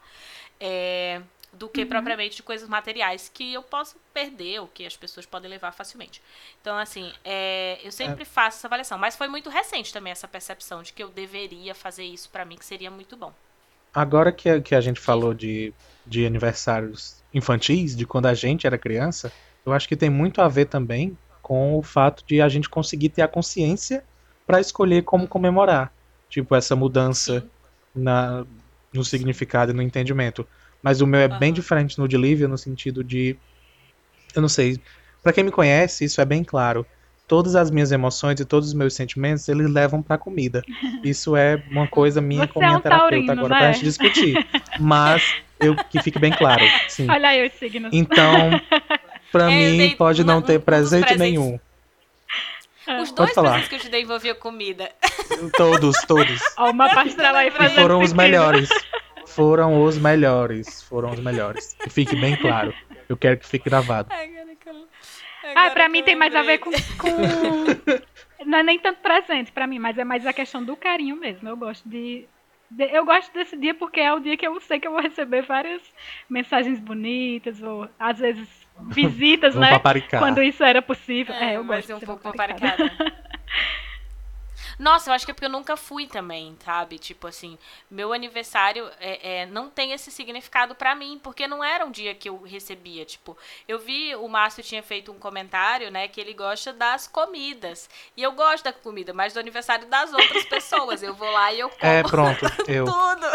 [0.60, 1.22] é,
[1.54, 1.89] do que uhum.
[1.89, 6.24] propriamente de coisas materiais que eu posso perder, ou que as pessoas podem levar facilmente.
[6.60, 8.26] Então, assim, é, eu sempre é.
[8.26, 12.04] faço essa avaliação, mas foi muito recente também essa percepção de que eu deveria fazer
[12.04, 13.32] isso para mim, que seria muito bom.
[13.94, 15.72] Agora que a, que a gente falou de,
[16.04, 19.32] de aniversários infantis, de quando a gente era criança,
[19.65, 23.10] eu acho que tem muito a ver também com o fato de a gente conseguir
[23.10, 24.04] ter a consciência
[24.46, 25.91] para escolher como comemorar.
[26.30, 27.46] Tipo, essa mudança
[27.93, 28.46] na,
[28.93, 30.48] no significado e no entendimento.
[30.82, 31.39] Mas o meu é uhum.
[31.39, 33.38] bem diferente no de Lívia, no sentido de.
[34.36, 34.80] Eu não sei.
[35.22, 36.86] Para quem me conhece, isso é bem claro
[37.28, 40.62] todas as minhas emoções e todos os meus sentimentos, eles levam pra comida.
[41.04, 43.60] Isso é uma coisa minha Você com minha é um terapeuta taurino, agora né?
[43.60, 44.48] pra gente discutir.
[44.80, 46.63] Mas eu que fique bem claro.
[46.88, 47.10] Sim.
[47.10, 47.91] Olha aí os signos.
[47.93, 48.52] Então,
[49.32, 51.60] Pra É, mim, pode uma- não um- ter um presente nenhum.
[53.02, 53.49] Os Pode dois falar.
[53.52, 54.91] presentes que eu te dei envolvia comida.
[55.56, 56.41] Todos, todos.
[56.58, 58.69] Ó, o mapa astral aí E fazendo foram os melhores.
[59.26, 60.84] Foram os melhores.
[60.84, 61.73] Foram os melhores.
[61.82, 62.73] Que fique bem claro.
[63.08, 64.10] Eu quero que fique gravado.
[64.13, 64.88] Agora que eu-
[65.56, 67.08] Ah, pra mim tem mais a ver com, com-
[68.45, 71.47] Não é nem tanto presente pra mim, mas é mais a questão do carinho mesmo.
[71.47, 72.26] Eu gosto de...
[72.75, 75.01] de- Eu gosto desse dia porque é o dia que eu sei que eu vou
[75.01, 75.81] receber várias
[76.29, 78.47] mensagens bonitas, ou às vezes
[78.89, 79.69] visitas, né?
[79.71, 80.19] paparicar.
[80.19, 81.33] Quando isso era possível.
[81.36, 82.91] É, É, eu gosto ser um de pouco paparicada.
[84.84, 87.00] Nossa, eu acho que é porque eu nunca fui também, sabe?
[87.00, 87.58] Tipo assim,
[87.89, 92.13] meu aniversário é, é, não tem esse significado pra mim, porque não era um dia
[92.13, 93.06] que eu recebia.
[93.06, 97.89] Tipo, eu vi o Márcio tinha feito um comentário, né, que ele gosta das comidas.
[98.17, 101.02] E eu gosto da comida, mas do aniversário das outras pessoas.
[101.02, 102.46] Eu vou lá e eu como É, pronto.
[102.67, 102.84] Eu.
[102.84, 103.26] tudo.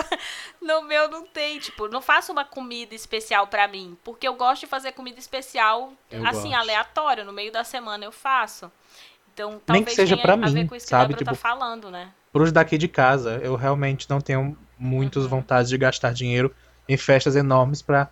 [0.60, 4.60] No meu não tem, tipo, não faço uma comida especial pra mim, porque eu gosto
[4.60, 6.60] de fazer comida especial Eu assim, gosto.
[6.60, 8.70] aleatório, no meio da semana eu faço.
[9.38, 11.14] Então, Nem talvez que seja tenha pra a mim, ver com isso sabe?
[11.14, 12.08] que a Débora Tipo, tá falando, né?
[12.32, 15.28] Pros daqui de casa, eu realmente não tenho muitas Uhum.
[15.30, 16.52] vontades de gastar dinheiro
[16.88, 18.08] em festas enormes pra,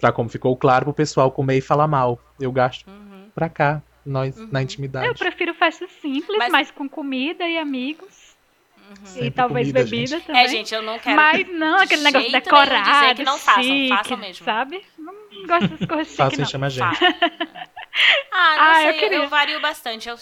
[0.00, 2.18] pra, como ficou claro, pro pessoal comer e falar mal.
[2.40, 3.28] Eu gasto Uhum.
[3.34, 4.62] pra cá, nós, na Uhum.
[4.64, 5.06] intimidade.
[5.08, 8.30] Eu prefiro festas simples, Mas- mas, com comida e amigos.
[8.90, 9.24] Uhum.
[9.24, 10.26] e talvez comida, bebida gente.
[10.26, 10.42] também.
[10.42, 11.14] É, gente, eu não quero.
[11.14, 14.44] Mas não de aquele negócio nenhum dizer decorado, que não façam, chique, façam mesmo.
[14.44, 14.82] sabe?
[14.98, 15.14] Não
[15.46, 16.98] gosto dessas coisas chiques, Faça e chama a gente.
[18.32, 19.28] Ah, não Ah, sei, eu eu, queria.
[19.28, 20.08] vario bastante.
[20.08, 20.18] Eu,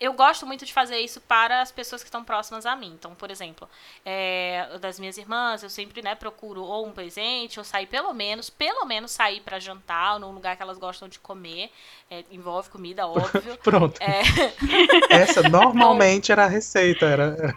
[0.00, 2.92] eu gosto muito de fazer isso para as pessoas que estão próximas a mim.
[2.94, 3.68] Então, por exemplo,
[4.04, 8.50] é, das minhas irmãs, eu sempre né, procuro ou um presente, ou sair pelo menos,
[8.50, 11.70] pelo menos sair para jantar, ou num lugar que elas gostam de comer.
[12.10, 13.58] É, envolve comida, óbvio.
[13.62, 14.00] Pronto.
[14.00, 14.22] É,
[15.08, 17.56] Essa normalmente era a receita, era,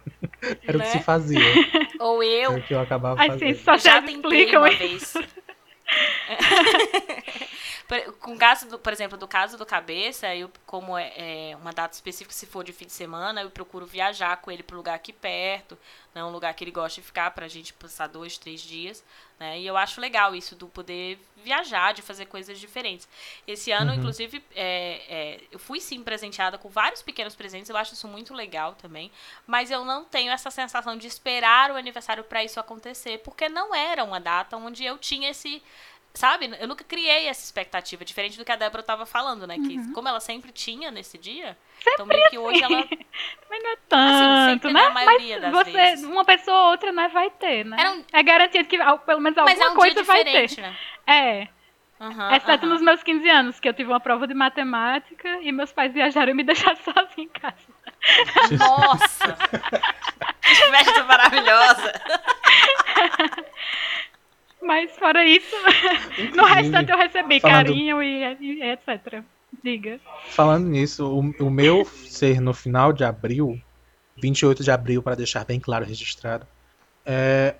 [0.68, 0.90] era o que Né?
[0.90, 1.62] se fazia.
[2.00, 3.56] ou eu Era o que eu acabava Assim, fazendo.
[3.56, 4.74] só já vocês tentei uma isso.
[4.74, 5.14] vez.
[8.20, 11.14] Com o caso, do, por exemplo, do caso do cabeça, eu, como é,
[11.52, 14.62] é uma data específica, se for de fim de semana, eu procuro viajar com ele
[14.62, 15.78] para um lugar aqui perto,
[16.14, 19.02] né, um lugar que ele gosta de ficar, pra gente passar dois, três dias.
[19.40, 23.08] Né, e eu acho legal isso do poder viajar, de fazer coisas diferentes.
[23.48, 23.98] Esse ano, Uhum.
[23.98, 28.34] inclusive, é, é, eu fui sim presenteada com vários pequenos presentes, eu acho isso muito
[28.34, 29.10] legal também.
[29.46, 33.74] Mas eu não tenho essa sensação de esperar o aniversário para isso acontecer, porque não
[33.74, 35.64] era uma data onde eu tinha esse.
[36.18, 36.50] Sabe?
[36.60, 39.54] Eu nunca criei essa expectativa, diferente do que a Débora estava falando, né?
[39.56, 39.94] Que Uhum.
[39.94, 41.56] como ela sempre tinha nesse dia,
[41.94, 42.88] então meio que hoje ela.
[43.48, 44.82] Mas não é Assim, tanto, sempre né?
[44.82, 46.06] na maioria Mas das você, vezes.
[46.06, 47.78] uma pessoa ou outra, né, vai ter, né?
[47.92, 50.60] Um- É garantido que pelo menos Mas alguma é um coisa vai ter.
[50.60, 50.76] né?
[51.06, 51.48] É,
[52.02, 52.74] Aham, exceto aham.
[52.74, 56.32] nos meus 15 anos, que eu tive uma prova de matemática e meus pais viajaram
[56.32, 57.56] e me deixaram sozinha em casa.
[58.58, 59.38] Nossa!
[60.42, 61.94] que festa maravilhosa!
[64.68, 65.56] Mas fora isso,
[66.36, 69.24] no restante eu recebi falando- carinho e, e etc.
[69.64, 70.00] Diga.
[70.30, 73.60] Falando nisso, o, o meu ser no final de abril,
[74.22, 76.46] 28 de abril, para deixar bem claro registrado,
[77.06, 77.56] é,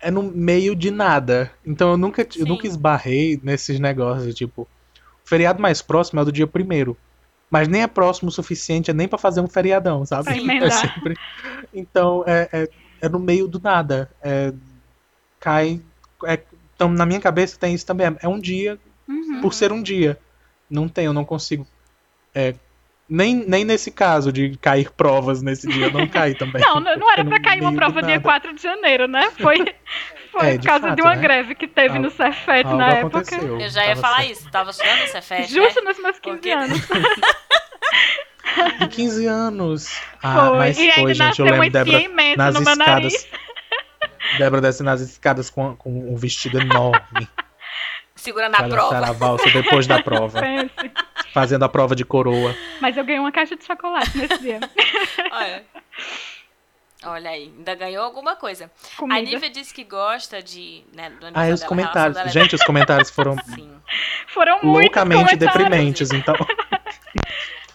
[0.00, 1.50] é no meio de nada.
[1.66, 6.26] Então eu nunca, eu nunca esbarrei nesses negócios, tipo, o feriado mais próximo é o
[6.26, 6.96] do dia primeiro.
[7.50, 10.28] Mas nem é próximo o suficiente, é nem pra fazer um feriadão, sabe?
[10.62, 11.16] É sempre...
[11.74, 12.68] Então é, é,
[13.02, 14.10] é no meio do nada.
[14.22, 14.52] É,
[15.40, 15.80] cai.
[16.24, 16.40] É-
[16.74, 18.06] então na minha cabeça tem isso também.
[18.22, 18.78] É um dia
[19.08, 19.40] Uhum.
[19.40, 20.18] por ser um dia.
[20.70, 21.66] Não tem, eu não consigo.
[22.34, 22.54] é,
[23.10, 26.60] nem, nem nesse caso de cair provas nesse dia, eu não caí também.
[26.60, 28.22] Não, não não era no pra cair uma prova dia nada.
[28.22, 29.30] 4 de janeiro, né?
[29.40, 29.56] Foi,
[30.30, 31.22] foi É, por de causa de fato, uma né?
[31.22, 33.18] greve que teve Algo- no Cefet na época.
[33.20, 33.58] aconteceu.
[33.60, 34.32] Eu já ia tava falar certo.
[34.32, 35.54] isso, tava estudando essa festa.
[35.54, 35.90] Justo né?
[35.90, 36.78] nos meus 15 Porque- anos.
[38.80, 39.88] De 15 anos.
[40.22, 40.58] Ah, foi.
[40.58, 41.20] mas e foi, ainda gente.
[41.20, 43.26] Eu nasceu lembro Débora nas no meu nariz.
[44.36, 47.28] Débora desce nas escadas com, com um vestido enorme.
[48.14, 48.98] Segurando a prova.
[48.98, 50.40] a valsa depois da prova.
[50.40, 50.90] Pense.
[51.32, 52.54] Fazendo a prova de coroa.
[52.80, 54.58] Mas eu ganhei uma caixa de chocolate nesse dia.
[55.30, 55.64] Olha.
[57.04, 58.64] Olha aí, ainda ganhou alguma coisa.
[58.64, 59.22] A Comida.
[59.22, 60.82] Nívia disse que gosta de.
[60.92, 62.16] Né, do Ah, e os dela, a comentários.
[62.16, 63.70] dela Gente, os comentários foram é- Sim.
[64.26, 66.34] Foram muitos loucamente deprimentes, então.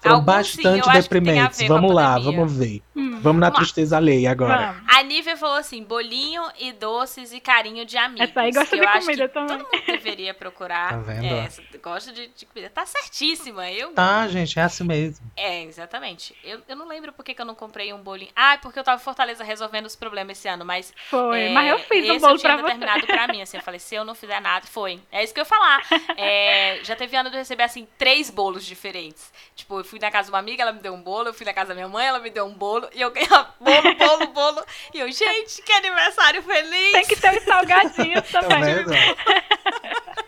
[0.03, 1.67] Foram Alguns sim, bastante a deprimentes.
[1.67, 2.31] Vamos lá, pandemia.
[2.37, 2.81] vamos ver.
[2.95, 3.51] Hum, Vamos na Vamos lá.
[3.51, 4.73] tristeza alheia agora.
[4.73, 4.83] vamos.
[4.95, 8.29] A Nívia falou assim: bolinho e doces e carinho de amigos.
[8.29, 9.57] Essa aí gosta de comida também.
[9.57, 10.89] Todo mundo deveria procurar.
[10.89, 11.25] Tá vendo?
[11.25, 11.49] É,
[11.81, 12.69] gosta de, de comida.
[12.69, 13.71] Tá certíssima.
[13.71, 13.93] Eu.
[13.93, 15.25] Tá, gente, é assim mesmo.
[15.37, 16.35] É, exatamente.
[16.43, 18.31] Eu, eu não lembro por que, que eu não comprei um bolinho.
[18.35, 20.93] Ah, porque eu tava em Fortaleza resolvendo os problemas esse ano, mas.
[21.09, 21.43] Foi.
[21.43, 22.73] é, Mas eu fiz um esse bolo eu tinha pra você.
[22.73, 23.57] determinado pra mim, assim.
[23.57, 24.99] Eu falei, se eu não fizer nada, foi.
[25.11, 25.81] É isso que eu ia falar.
[26.17, 29.31] É, já teve ano de eu receber, assim, três bolos diferentes.
[29.55, 31.29] Tipo, eu fui na casa de uma amiga, ela me deu um bolo.
[31.29, 32.89] Eu fui na casa da minha mãe, ela me deu um bolo.
[32.93, 34.65] E eu ganhei bolo, bolo, bolo.
[34.91, 36.91] E eu, gente, que aniversário feliz!
[36.93, 38.73] Tem que ter os salgadinhos Tá também.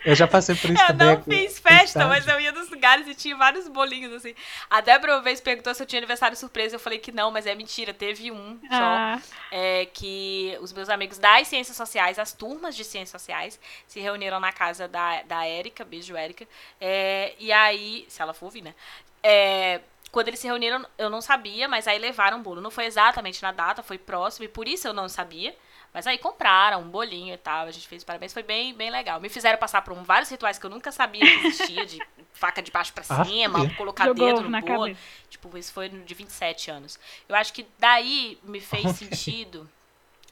[0.06, 1.15] Eu já passei por isso eu também.
[1.15, 4.36] não fiz festa, mas eu ia nos lugares e tinha vários bolinhos, assim.
[4.69, 6.75] A Débora uma vez perguntou se eu tinha aniversário surpresa.
[6.75, 7.91] Eu falei que não, mas é mentira.
[7.91, 9.28] Teve um Ah, só.
[9.51, 14.39] É, que os meus amigos das ciências sociais, as turmas de ciências sociais, se reuniram
[14.39, 16.47] na casa da, da Érica, beijo Érica.
[16.80, 18.75] É, e aí, se ela for ouvir, né?
[19.27, 22.61] É, quando eles se reuniram, eu não sabia, mas aí levaram um bolo.
[22.61, 25.55] Não foi exatamente na data, foi próximo, e por isso eu não sabia.
[25.91, 29.19] Mas aí compraram um bolinho e tal, a gente fez parabéns, foi bem, bem legal.
[29.19, 31.99] Me fizeram passar por um- vários rituais que eu nunca sabia que existia, de
[32.33, 33.75] faca de baixo pra Ah, cima, filha.
[33.75, 34.79] colocar jogou dedo no na bolo.
[34.81, 34.99] cabeça.
[35.29, 36.99] Tipo, isso foi no de 27 anos.
[37.29, 39.69] Eu acho que daí me fez sentido.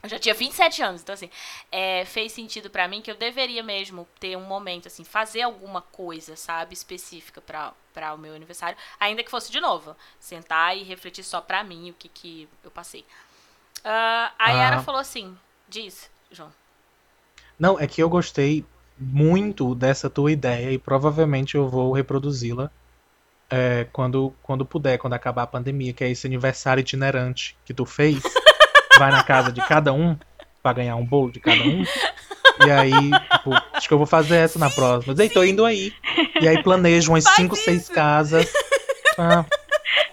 [0.04, 1.30] Eu já tinha 27 anos, então assim,
[1.72, 5.82] é, fez sentido pra mim que eu deveria mesmo ter um momento, assim, fazer alguma
[5.82, 10.82] coisa, sabe, específica pra pra o meu aniversário, ainda que fosse de novo, sentar e
[10.84, 13.06] refletir só pra mim o que que eu passei.
[13.86, 14.84] Ah, a Yara Ah.
[14.84, 15.38] falou assim,
[15.70, 16.52] diz, João.
[17.58, 18.66] Não, é que eu gostei
[18.98, 22.72] muito dessa tua ideia e provavelmente eu vou reproduzi-la
[23.50, 27.86] é, quando, quando puder, quando acabar a pandemia, que é esse aniversário itinerante que tu
[27.86, 28.22] fez.
[28.98, 30.18] Vai na casa de cada um
[30.62, 31.84] pra ganhar um bolo de cada um.
[32.66, 32.92] E aí,
[33.32, 35.16] tipo, acho que eu vou fazer essa na próxima.
[35.22, 35.92] Ei, tô indo aí.
[36.40, 37.92] E aí planejo umas Faz 5, 6 isso.
[37.94, 38.54] casas.
[39.18, 39.44] Ah,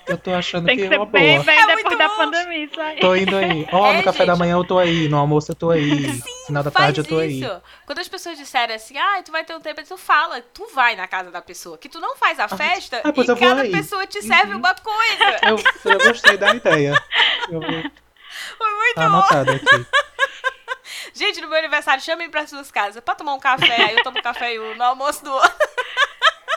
[0.07, 1.45] eu tô achando Tem que que é uma bem, boa.
[1.45, 2.17] bem É depois da bom.
[2.17, 2.99] pandemia, isso aí.
[3.01, 3.67] Tô indo aí.
[3.73, 4.39] Ó, É, no café da gente.
[4.41, 7.41] manhã eu tô aí, no almoço eu tô aí, final da tarde eu tô aí.
[7.41, 7.63] isso.
[7.87, 10.97] Quando as pessoas disserem assim, ah, tu vai ter um tempo, tu fala, tu vai
[10.97, 11.79] na casa da pessoa.
[11.79, 13.71] Que tu não faz a festa ah, e cada aí.
[13.71, 14.59] pessoa te serve Uhum.
[14.59, 15.39] uma coisa.
[15.47, 16.95] Eu, eu gostei da ideia.
[17.51, 17.83] Eu vou
[18.59, 19.17] Foi muito tá bom.
[19.17, 19.65] anotado aqui.
[21.15, 23.83] Gente, no meu aniversário, chamem pra suas casas pra tomar um café.
[23.85, 25.69] Aí eu tomo café e o- no almoço do outro.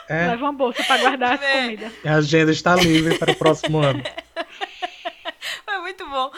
[0.08, 1.62] É, Leva uma bolsa pra guardar as É.
[1.62, 1.92] comidas.
[2.04, 4.02] a agenda está livre para o próximo ano.
[5.64, 6.30] Foi muito bom.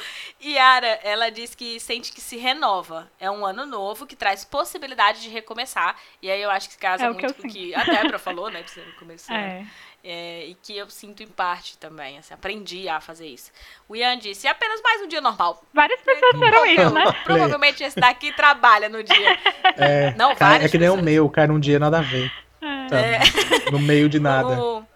[0.43, 3.11] Yara, ela diz que sente que se renova.
[3.21, 5.97] É um ano novo que traz possibilidade de recomeçar.
[6.23, 7.85] E aí eu acho que casa É o que muito eu com o que a
[7.85, 8.65] Débora falou, né?
[8.77, 9.17] Ano.
[9.31, 9.65] É.
[10.09, 12.17] É, e que eu sinto em parte também.
[12.19, 13.51] Assim, aprendi a fazer isso.
[13.89, 15.61] O Ian disse, é apenas mais um dia normal.
[15.75, 17.03] Várias pessoas disseram isso, né?
[17.25, 19.39] Provavelmente esse daqui trabalha no dia.
[19.79, 21.05] É, Não, cai- várias é que nem o pessoas.
[21.05, 22.33] meu, cai num dia nada a ver.
[22.63, 22.89] É.
[23.25, 23.71] sabe?
[23.73, 24.59] No meio de nada.
[24.59, 24.87] O,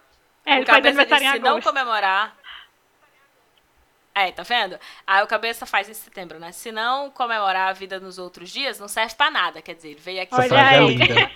[0.46, 2.34] É, o ele cabeça disse, se não comemorar.
[4.20, 4.78] É, tá vendo?
[5.06, 6.52] Aí o cabeça faz em setembro, né?
[6.52, 9.62] Se não comemorar a vida nos outros dias, não serve pra nada.
[9.62, 11.30] Quer dizer, ele veio aqui Essa Olha frase é linda.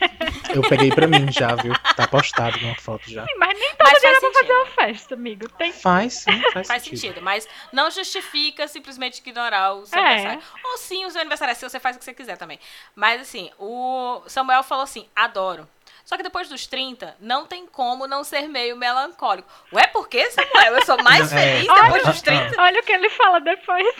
[0.54, 1.72] Eu peguei pra mim já, viu?
[1.96, 3.24] Tá postado numa foto já.
[3.38, 5.48] Mas nem todo Mas dia dá pra fazer uma festa, amigo.
[5.50, 7.00] Tem Faz sim, faz, Faz sentido.
[7.00, 10.02] sentido, mas não justifica simplesmente ignorar o seu É.
[10.06, 10.42] aniversário.
[10.64, 12.58] Ou sim, o seu aniversário é seu, você faz o que você quiser também.
[12.94, 15.68] Mas assim, o Samuel falou assim: adoro.
[16.04, 19.48] Só que depois dos 30, não tem como não ser meio melancólico.
[19.72, 20.76] Ué, por que, Samuel?
[20.76, 21.42] Eu sou mais Não, é.
[21.60, 23.94] feliz depois dos 30, Olha o que ele fala depois.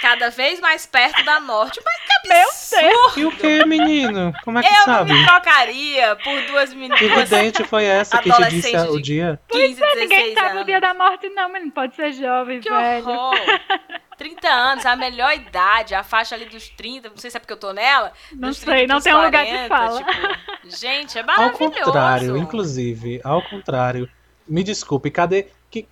[0.00, 1.80] Cada vez mais perto da morte.
[1.84, 3.20] Mas que Meu absurdo!
[3.20, 4.32] E o que, menino?
[4.44, 5.12] Como é que Eu não sabe?
[5.12, 9.40] me trocaria por duas Que meninas vidente foi essa que te disse o dia?
[9.48, 10.66] 15, É, ninguém 16 sabe o anos.
[10.66, 11.72] dia da morte, não, menino.
[11.72, 13.08] Pode ser jovem, Que velho.
[13.08, 13.34] horror!
[14.18, 17.54] 30 anos, a melhor idade, a faixa ali dos 30, não sei se é porque
[17.54, 18.12] eu tô nela.
[18.32, 20.04] Não sei, não pros tem um lugar de 40, fala.
[20.04, 21.84] tipo, gente, é Ao maravilhoso.
[21.84, 24.06] contrário, inclusive, ao contrário.
[24.46, 25.88] Me desculpe, cadê, que,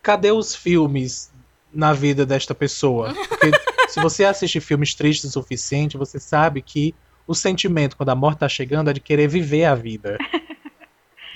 [0.00, 1.32] cadê os filmes
[1.74, 3.12] na vida desta pessoa?
[3.28, 3.50] Porque
[3.88, 6.94] se você assiste filmes tristes o suficiente, você sabe que
[7.26, 10.18] o sentimento quando a morte tá chegando é de querer viver a vida.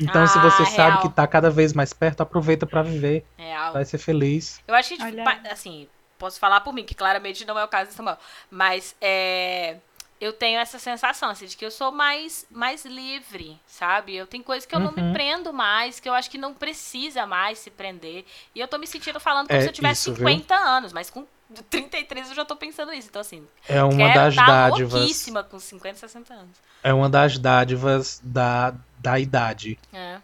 [0.00, 1.00] Então, se Ah, você sabe real.
[1.02, 3.24] que tá cada vez mais perto, aproveita pra viver.
[3.36, 3.72] Real.
[3.72, 4.60] Vai ser feliz.
[4.68, 5.40] Eu acho que, tipo, Olha.
[5.50, 8.16] assim, posso falar por mim, que claramente não é o caso de Samuel.
[8.48, 9.78] Mas é,
[10.20, 14.16] eu tenho essa sensação, assim, de que eu sou mais, mais livre, sabe?
[14.16, 15.12] Eu tenho coisas que eu não me Uhum.
[15.12, 18.24] prendo mais, que eu acho que não precisa mais se prender.
[18.54, 20.28] E eu tô me sentindo falando como É se eu tivesse isso, viu?
[20.28, 21.24] 50 anos, mas com
[21.70, 23.08] 33 eu já tô pensando nisso.
[23.08, 24.92] Então, assim, É uma das tá dádivas.
[24.92, 26.56] louquíssima com 50, 60 anos.
[26.82, 29.78] É uma das dádivas da, da idade.
[29.92, 30.18] É.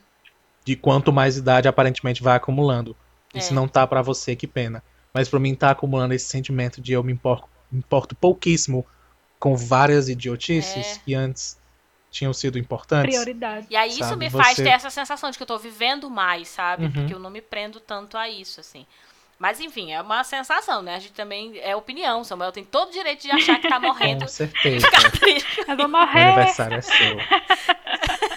[0.64, 2.96] de quanto mais idade aparentemente vai acumulando.
[3.34, 3.54] E se É.
[3.54, 4.82] não tá pra você, que pena.
[5.12, 8.84] Mas pra mim tá acumulando esse sentimento de eu me importo, me importo pouquíssimo
[9.44, 11.00] com várias idiotices É.
[11.04, 11.58] que antes
[12.10, 13.10] tinham sido importantes.
[13.14, 13.66] Prioridade.
[13.68, 16.08] E aí isso Sabe, me faz você- ter essa sensação de que eu tô vivendo
[16.08, 16.84] mais, sabe?
[16.86, 16.92] Uhum.
[16.92, 18.86] Porque eu não me prendo tanto a isso, assim.
[19.38, 20.94] Mas enfim, é uma sensação, né?
[20.94, 22.24] A gente também é opinião.
[22.24, 24.22] Samuel tem todo o direito de achar que tá morrendo.
[24.22, 24.86] Com certeza.
[24.86, 25.60] ficar triste.
[25.68, 26.22] Eu vou O morrer.
[26.22, 27.16] aniversário é seu.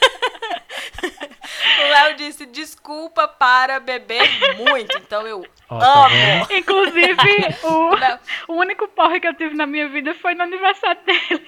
[1.80, 4.22] O Léo disse desculpa para beber
[4.58, 4.98] muito.
[4.98, 6.48] Então eu tá amo.
[6.50, 11.00] Inclusive, o, Léo, o único porre que eu tive na minha vida foi no aniversário
[11.06, 11.46] dele.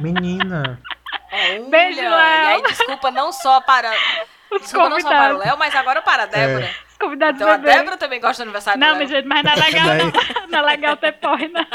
[0.00, 0.80] Menina.
[1.30, 2.00] é um Beijo.
[2.00, 2.10] Léo.
[2.10, 3.90] E aí desculpa não só para.
[4.50, 5.46] Os Desculpa não só para o convidados.
[5.46, 6.70] Léo, mas agora para a Débora.
[6.90, 7.74] Os convidados Então a beber.
[7.76, 9.20] Débora também gosta do aniversário Não, do mas, Léo.
[9.22, 10.48] gente, mas não é legal, não.
[10.48, 11.66] Não é legal ter porre, não.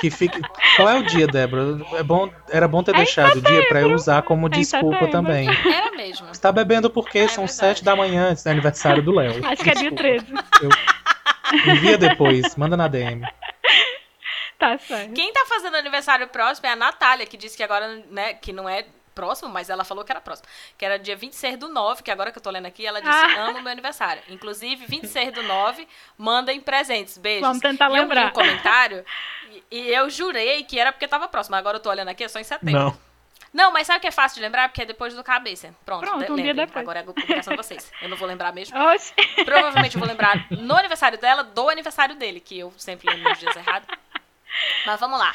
[0.00, 0.40] Que fique.
[0.76, 1.78] Qual é o dia, Débora?
[1.94, 5.08] É bom, era bom ter É deixado o dia pra eu usar como É desculpa
[5.08, 5.48] também.
[5.48, 6.28] Era mesmo.
[6.28, 7.20] Você tá bebendo por quê?
[7.20, 9.44] É São sete da manhã, antes do aniversário do Léo.
[9.46, 10.76] Acho que é dia Desculpa.
[11.50, 11.68] 13.
[11.70, 13.22] Envia depois, manda na DM.
[14.58, 15.12] Tá certo.
[15.12, 18.68] Quem tá fazendo aniversário próximo é a Natália, que disse que agora, né, que não
[18.68, 20.48] é próximo, mas ela falou que era próximo.
[20.76, 23.12] Que era dia 26 do 9, que agora que eu tô lendo aqui, ela disse,
[23.12, 23.46] Ah.
[23.48, 24.22] amo meu aniversário.
[24.28, 25.86] Inclusive, 26 do 9,
[26.18, 27.42] mandem presentes, beijos.
[27.46, 28.26] Vamos tentar E eu lembrar.
[28.26, 29.04] um comentário,
[29.70, 31.56] e, e eu jurei que era porque tava próximo.
[31.56, 32.72] Agora eu tô olhando aqui, é só em setembro.
[32.80, 33.14] Não.
[33.52, 34.68] Não, mas sabe o que é fácil de lembrar?
[34.68, 35.72] Porque é depois do cabeça.
[35.86, 36.54] Pronto, Pronto, um lembrem.
[36.56, 36.82] depois.
[36.82, 37.88] Agora é a publicação de vocês.
[38.02, 38.76] Eu não vou lembrar mesmo.
[38.76, 39.14] Oxe.
[39.44, 43.38] Provavelmente eu vou lembrar no aniversário dela, do aniversário dele, que eu sempre lembro nos
[43.38, 43.86] dias errados.
[44.86, 45.34] Mas vamos lá.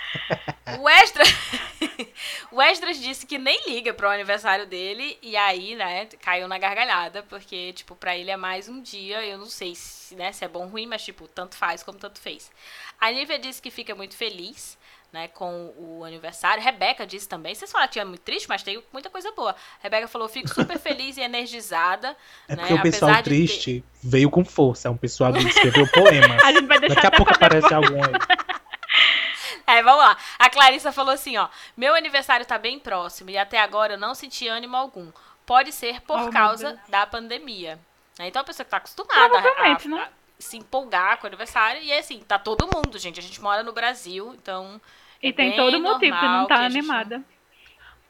[0.79, 1.27] O Esdras,
[2.51, 7.23] o Esdras disse que nem liga pro aniversário dele, e aí, né, caiu na gargalhada,
[7.23, 10.47] porque, tipo, pra ele é mais um dia, eu não sei se, né, se é
[10.47, 12.51] bom ou ruim, mas, tipo, tanto faz como tanto fez.
[12.99, 14.77] A Nívia disse que fica muito feliz,
[15.11, 16.63] né, com o aniversário.
[16.63, 17.55] Rebeca disse também.
[17.55, 19.55] Vocês falaram que é muito triste, mas tem muita coisa boa.
[19.81, 22.15] Rebeca falou: fico super feliz e energizada.
[22.47, 24.87] É né, porque o pessoal de ter- triste veio com força.
[24.87, 26.41] É um pessoal que escreveu poemas.
[26.43, 28.11] A gente vai deixar Daqui a pouco aparece algum aí.
[29.79, 30.17] É, vamos lá.
[30.37, 31.47] A Clarissa falou assim, ó.
[31.77, 35.11] Meu aniversário tá bem próximo e até agora eu não senti ânimo algum.
[35.45, 37.79] Pode ser por Oh, causa da pandemia.
[38.19, 40.01] Então a pessoa que tá acostumada a, a- né?
[40.03, 41.81] a se empolgar com o aniversário.
[41.81, 43.19] E assim, tá todo mundo, gente.
[43.19, 44.79] A gente mora no Brasil, então.
[45.21, 47.23] E é tem todo motivo de normal não estar que a gente animada.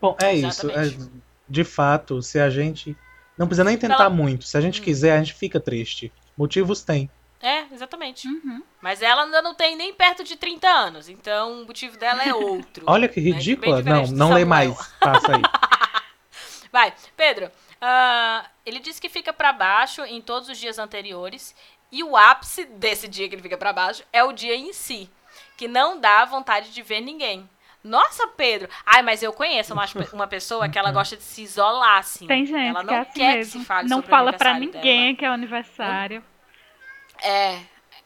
[0.02, 0.68] Bom, é isso.
[0.70, 1.04] Exatamente.
[1.04, 1.10] É,
[1.48, 2.96] de fato, se a gente.
[3.38, 4.46] Não precisa nem tentar muito.
[4.46, 4.84] Se a gente Hum.
[4.84, 6.12] quiser, a gente fica triste.
[6.38, 7.10] Motivos tem.
[7.42, 8.28] É, exatamente.
[8.28, 8.62] Uhum.
[8.82, 11.10] Mas ela ainda não tem nem perto de 30 anos.
[11.10, 12.86] Então o motivo dela é outro.
[12.88, 13.76] Olha que Bem ridícula.
[13.78, 14.76] Não, diferente do não lê mais.
[15.00, 15.42] Passa aí.
[16.72, 17.50] Vai, Pedro.
[17.82, 21.56] ah, ele disse que fica pra baixo em todos os dias anteriores
[21.92, 25.10] e o ápice desse dia que ele fica pra baixo é o dia em si,
[25.58, 27.50] que não dá vontade de ver ninguém.
[27.84, 28.70] Nossa, Pedro.
[28.86, 32.28] Ai, mas eu conheço uma, uma pessoa que ela gosta de se isolar, assim.
[32.28, 33.54] Tem gente ela que não é assim quer mesmo.
[33.54, 36.24] que se fale não sobre o fala pra aniversário ninguém que é o aniversário.
[37.24, 37.60] É,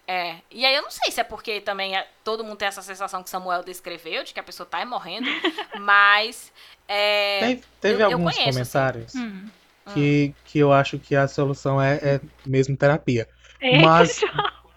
[0.08, 0.36] é.
[0.52, 3.24] E aí eu não sei se é porque também é- todo mundo tem essa sensação
[3.24, 5.28] que Samuel descreveu, de que a pessoa tá morrendo,
[5.80, 6.52] mas.
[6.88, 8.72] É, Teve, teve eu- eu alguns conheço, assim.
[8.72, 9.48] comentários Hum.
[9.94, 13.28] que, que eu acho que a solução é, é mesmo terapia.
[13.62, 14.20] Eita, Mas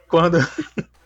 [0.09, 0.38] quando.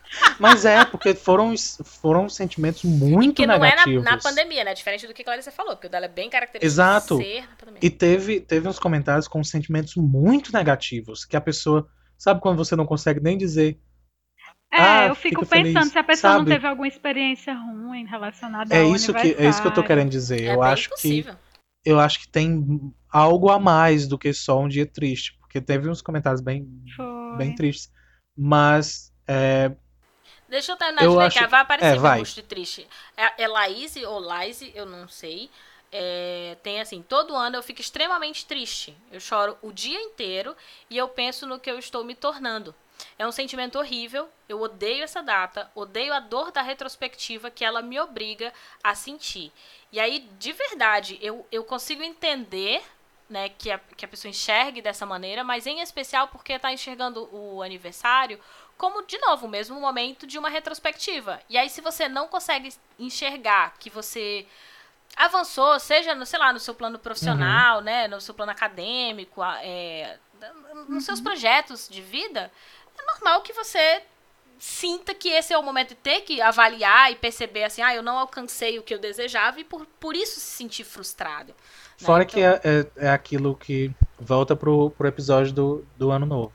[0.40, 4.04] Mas é, porque foram, foram sentimentos muito que não é negativos.
[4.04, 4.74] na, na pandemia, né?
[4.74, 7.18] Diferente do que a Clarissa falou, porque o dela é bem característico Exato.
[7.18, 7.78] de ser na pandemia.
[7.80, 11.88] E teve, teve uns comentários com sentimentos muito negativos, que a pessoa.
[12.20, 13.80] Sabe quando você não consegue nem dizer.
[14.70, 16.50] É, Ah, eu fico fica pensando feliz, se a pessoa não sabe?
[16.52, 20.10] teve alguma experiência ruim relacionada É ao isso, que, é isso que eu tô querendo
[20.10, 20.42] dizer.
[20.42, 21.24] É eu bem acho que
[21.82, 25.34] eu acho que tem algo a mais do que só um dia triste.
[25.40, 27.38] Porque teve uns comentários bem, Foi.
[27.38, 27.90] bem tristes.
[28.36, 29.72] Mas é,
[30.50, 31.48] Deixa eu terminar Eu de acho-.
[31.48, 32.22] Vai aparecer é, vai.
[32.46, 32.86] triste.
[33.16, 35.48] É, é Laís ou Laise, eu não sei.
[35.92, 38.96] É, tem assim, todo ano eu fico extremamente triste.
[39.10, 40.56] Eu choro o dia inteiro
[40.88, 42.74] e eu penso no que eu estou me tornando.
[43.18, 44.28] É um sentimento horrível.
[44.48, 49.52] Eu odeio essa data, odeio a dor da retrospectiva que ela me obriga a sentir.
[49.90, 52.82] E aí, de verdade, eu, eu consigo entender
[53.28, 57.28] né, que, a, que a pessoa enxergue dessa maneira, mas em especial porque está enxergando
[57.32, 58.40] o aniversário
[58.76, 61.38] como, de novo, o mesmo momento de uma retrospectiva.
[61.50, 64.46] E aí, se você não consegue enxergar que você
[65.16, 70.18] avançou, seja, no, sei lá, no seu plano profissional, né, no seu plano acadêmico, é,
[70.88, 72.50] nos seus projetos de vida,
[72.98, 74.02] é normal que você
[74.58, 78.02] sinta que esse é o momento de ter que avaliar e perceber assim, ah, eu
[78.02, 81.48] não alcancei o que eu desejava e por, por isso se sentir frustrado.
[81.48, 81.54] né?
[82.06, 86.26] Fora Então- que é, é, é aquilo que volta pro, pro episódio do, do ano
[86.26, 86.52] novo.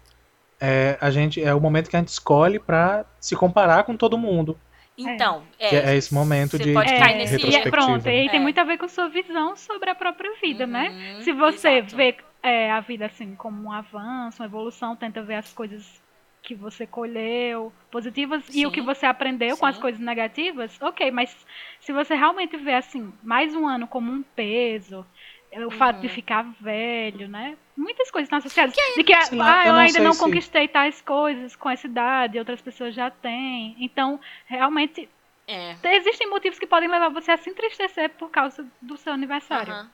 [0.60, 4.18] É, a gente, é o momento que a gente escolhe pra se comparar com todo
[4.18, 4.60] mundo.
[4.98, 7.70] Então, é, Que é esse momento você de- pode É, cair nesse e é, retrospectiva.
[7.70, 8.44] pronto, e aí tem É.
[8.44, 10.90] muito a ver com sua visão sobre a própria vida, né?
[10.90, 11.96] Uhum, Se você exato.
[11.96, 16.02] vê é, a vida assim como um avanço, uma evolução, tenta ver as coisas
[16.44, 19.82] que você colheu, positivas, e o Sim, que você aprendeu com as sim.
[19.82, 21.36] coisas negativas, ok, mas
[21.80, 26.08] se você realmente vê assim, mais um ano como um peso, é, o fato de
[26.08, 26.14] Uhum.
[26.14, 27.58] ficar velho, né?
[27.78, 28.74] Muitas coisas estão associadas.
[28.96, 31.86] De que, lá, ah, eu eu não ainda não se- conquistei tais coisas com essa
[31.88, 33.76] idade, outras pessoas já têm.
[33.80, 35.08] Então, realmente,
[35.48, 35.76] É.
[35.84, 39.72] existem motivos que podem levar você a se entristecer por causa do seu aniversário.
[39.74, 39.92] Aham.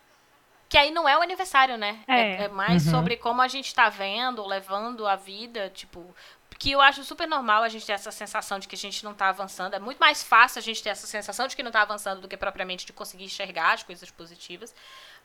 [0.69, 1.99] Que aí não é o aniversário, né?
[2.07, 2.21] É.
[2.21, 2.91] É, é mais Uhum.
[2.91, 6.15] sobre como a gente tá vendo, levando a vida, tipo.
[6.59, 9.15] que eu acho super normal a gente ter essa sensação de que a gente não
[9.15, 9.73] tá avançando.
[9.73, 12.27] É muito mais fácil a gente ter essa sensação de que não tá avançando do
[12.27, 14.71] que propriamente de conseguir enxergar as coisas positivas.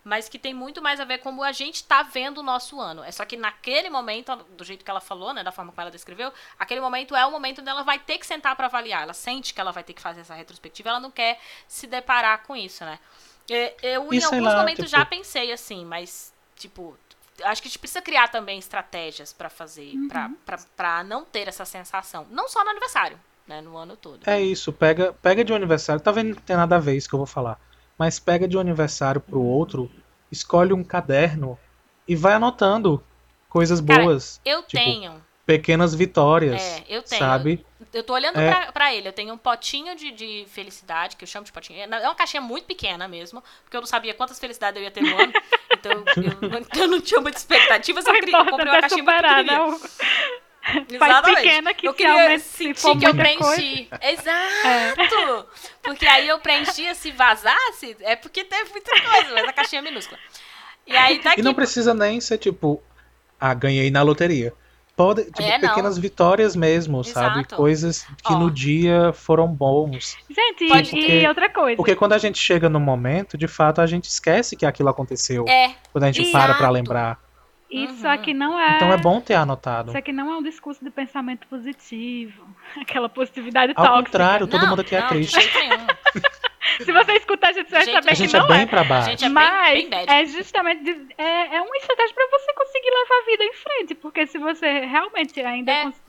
[0.02, 2.80] Mas que tem muito mais a ver com como a gente tá vendo o nosso
[2.80, 3.02] ano.
[3.02, 5.90] É só que naquele momento, do jeito que ela falou, né, da forma como ela
[5.90, 9.02] descreveu, aquele momento é o momento onde ela vai ter que sentar para avaliar.
[9.02, 12.44] Ela sente que ela vai ter que fazer essa retrospectiva, ela não quer se deparar
[12.44, 12.98] com isso, né?
[13.82, 14.96] Eu, em alguns lá, momentos, tipo...
[14.96, 16.96] já pensei assim, mas, tipo,
[17.44, 20.08] acho que a gente precisa criar também estratégias para fazer, uhum.
[20.76, 22.26] para não ter essa sensação.
[22.30, 23.60] Não só no aniversário, né?
[23.60, 24.28] No ano todo.
[24.28, 26.00] É isso, pega, pega de um aniversário.
[26.00, 27.60] Tá vendo que não tem nada a ver isso que eu vou falar.
[27.98, 29.90] Mas pega de um aniversário pro outro,
[30.30, 31.58] escolhe um caderno
[32.06, 33.02] e vai anotando
[33.48, 34.40] coisas Cara, boas.
[34.44, 35.24] Eu tipo, tenho.
[35.46, 36.60] Pequenas vitórias.
[36.60, 37.20] É, eu tenho.
[37.20, 37.64] Sabe?
[37.92, 38.50] Eu tô olhando é.
[38.50, 39.08] pra, pra, ele.
[39.08, 41.80] Eu tenho um potinho de, de felicidade, que eu chamo de potinho.
[41.80, 45.02] É uma caixinha muito pequena mesmo, porque eu não sabia quantas felicidades eu ia ter
[45.02, 45.32] no ano.
[45.72, 49.44] então eu, eu, eu não tinha muita expectativa, só queria, eu comprei uma caixinha superar,
[49.44, 49.52] muito.
[49.52, 50.35] Exatamente.
[50.98, 53.88] Faz pequena que eu queria sentir que eu preenchi.
[53.88, 54.00] Coisa.
[54.02, 54.66] Exato!
[54.66, 54.94] É.
[55.82, 59.84] Porque aí eu preenchia, se vazasse, é porque teve muita coisa, mas a caixinha é
[59.84, 60.18] minúscula.
[60.86, 61.40] E aí tá aqui.
[61.40, 62.82] E não precisa nem ser tipo,
[63.40, 64.52] ah, ganhei na loteria.
[64.96, 67.12] Pode, tipo, é, pequenas vitórias mesmo, Exato.
[67.12, 67.44] sabe?
[67.44, 68.38] Coisas que Ó.
[68.38, 70.16] no dia foram bons.
[70.30, 71.76] Gente, porque, e outra coisa.
[71.76, 75.44] Porque quando a gente chega no momento, de fato, a gente esquece que aquilo aconteceu.
[75.46, 75.74] É.
[75.92, 76.46] Quando a gente Exato.
[76.46, 77.25] para pra lembrar.
[77.70, 78.10] Isso uhum.
[78.10, 78.76] aqui não é.
[78.76, 79.88] Então é bom ter anotado.
[79.88, 82.46] Isso aqui não é um discurso de pensamento positivo.
[82.80, 83.98] Aquela positividade Ao tóxica.
[83.98, 85.36] Ao contrário, todo não, mundo aqui é triste.
[86.78, 88.66] Se você escutar, a gente vai saber a gente que é não bem é.
[88.66, 89.24] pra baixo.
[89.24, 93.24] É Mas bem, bem é justamente é, é uma estratégia para você conseguir levar a
[93.30, 95.84] vida em frente, porque se você realmente ainda é.
[95.84, 96.02] cons...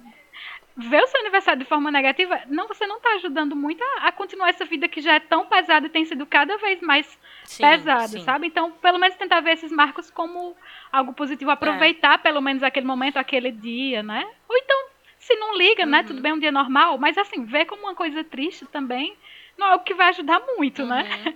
[0.78, 4.12] vê o seu aniversário de forma negativa, não, você não está ajudando muito a, a,
[4.12, 7.64] continuar essa vida que já é tão pesada e tem sido cada vez mais sim,
[7.64, 8.22] pesada, sim.
[8.22, 8.46] sabe?
[8.46, 10.56] Então, pelo menos tentar ver esses marcos como
[10.92, 12.18] algo positivo, aproveitar é.
[12.20, 14.30] pelo menos aquele momento, aquele dia, né?
[14.48, 14.78] Ou então,
[15.18, 15.98] se não liga, né?
[15.98, 16.04] uhum.
[16.04, 16.08] né?
[16.08, 19.18] Tudo bem, um dia normal, mas assim, ver como uma coisa triste também
[19.58, 21.02] não é o que vai ajudar muito, né?
[21.02, 21.24] uhum.
[21.24, 21.36] né?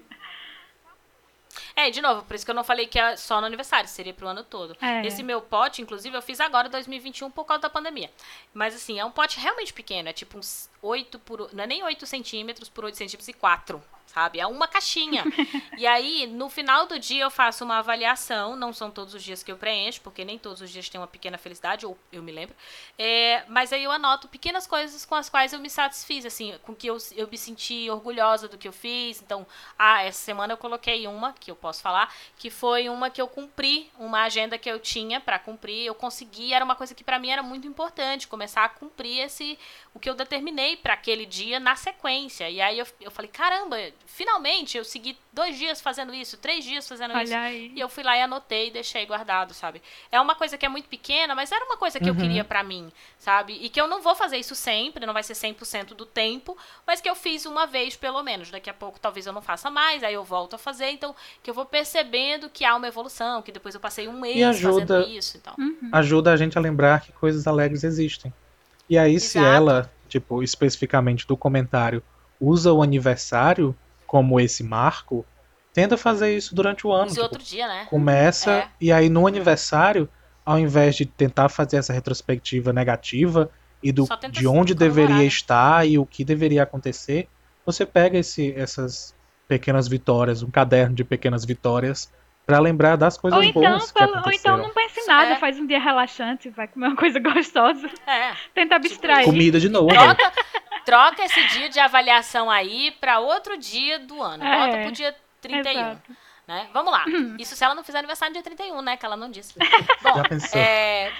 [1.75, 4.13] É, de novo, por isso que eu não falei que é só no aniversário, seria
[4.13, 4.75] pro ano todo.
[4.81, 5.05] É.
[5.05, 8.09] Esse meu pote, inclusive, eu fiz agora 2021 por causa da pandemia.
[8.53, 11.53] Mas assim, é um pote realmente pequeno, é tipo uns 8 por.
[11.53, 14.39] Não é nem 8 centímetros por 8 centímetros e 4 sabe?
[14.39, 15.23] É uma caixinha.
[15.77, 18.55] e aí, no final do dia, eu faço uma avaliação.
[18.55, 21.07] Não são todos os dias que eu preencho, porque nem todos os dias tem uma
[21.07, 22.55] pequena felicidade, ou eu me lembro.
[22.97, 26.75] É, mas aí eu anoto pequenas coisas com as quais eu me satisfiz, assim, com
[26.75, 29.21] que eu, eu me senti orgulhosa do que eu fiz.
[29.21, 33.21] Então, ah, essa semana eu coloquei uma, que eu posso falar, que foi uma que
[33.21, 35.85] eu cumpri, uma agenda que eu tinha para cumprir.
[35.85, 39.57] Eu consegui, era uma coisa que para mim era muito importante, começar a cumprir esse
[39.93, 42.49] o que eu determinei para aquele dia na sequência.
[42.49, 46.87] E aí eu, eu falei, caramba, finalmente eu segui dois dias fazendo isso, três dias
[46.87, 47.35] fazendo Olha isso.
[47.35, 47.71] Aí.
[47.75, 49.81] E eu fui lá e anotei e deixei guardado, sabe?
[50.11, 52.15] É uma coisa que é muito pequena, mas era uma coisa que uhum.
[52.15, 53.57] eu queria para mim, sabe?
[53.61, 56.99] E que eu não vou fazer isso sempre, não vai ser 100% do tempo, mas
[56.99, 58.51] que eu fiz uma vez pelo menos.
[58.51, 60.89] Daqui a pouco talvez eu não faça mais, aí eu volto a fazer.
[60.89, 64.43] Então, que eu vou percebendo que há uma evolução, que depois eu passei um mês
[64.43, 65.37] ajuda, fazendo isso.
[65.37, 65.53] Então.
[65.57, 65.89] Uhum.
[65.91, 68.33] Ajuda a gente a lembrar que coisas alegres existem.
[68.89, 69.31] E aí, Exato.
[69.31, 72.03] se ela, tipo, especificamente do comentário,
[72.39, 75.25] usa o aniversário como esse marco,
[75.73, 77.05] tenta fazer isso durante o ano.
[77.05, 77.87] Use tipo, outro dia, né?
[77.89, 78.67] Começa é.
[78.79, 80.09] e aí no aniversário,
[80.45, 83.49] ao invés de tentar fazer essa retrospectiva negativa
[83.81, 85.25] e do de onde deveria né?
[85.25, 87.27] estar e o que deveria acontecer,
[87.65, 89.15] você pega esse, essas
[89.47, 92.11] pequenas vitórias, um caderno de pequenas vitórias
[92.45, 94.73] para lembrar das coisas ou então, boas que pelo, Ou então não
[95.07, 95.35] nada, é.
[95.37, 97.89] faz um dia relaxante, vai comer uma coisa gostosa.
[98.05, 98.33] É.
[98.53, 99.25] Tenta abstrair.
[99.25, 99.87] Comida de novo.
[99.89, 100.33] Troca,
[100.85, 104.43] troca esse dia de avaliação aí para outro dia do ano.
[104.43, 104.67] É.
[104.67, 105.71] Bota pro dia 31.
[105.71, 106.17] Exato.
[106.47, 106.67] Né?
[106.73, 107.05] Vamos lá.
[107.39, 108.97] Isso se ela não fizer aniversário no dia 31, né?
[108.97, 109.53] Que ela não disse.
[110.01, 110.59] Bom, já pensou.
[110.59, 111.11] É...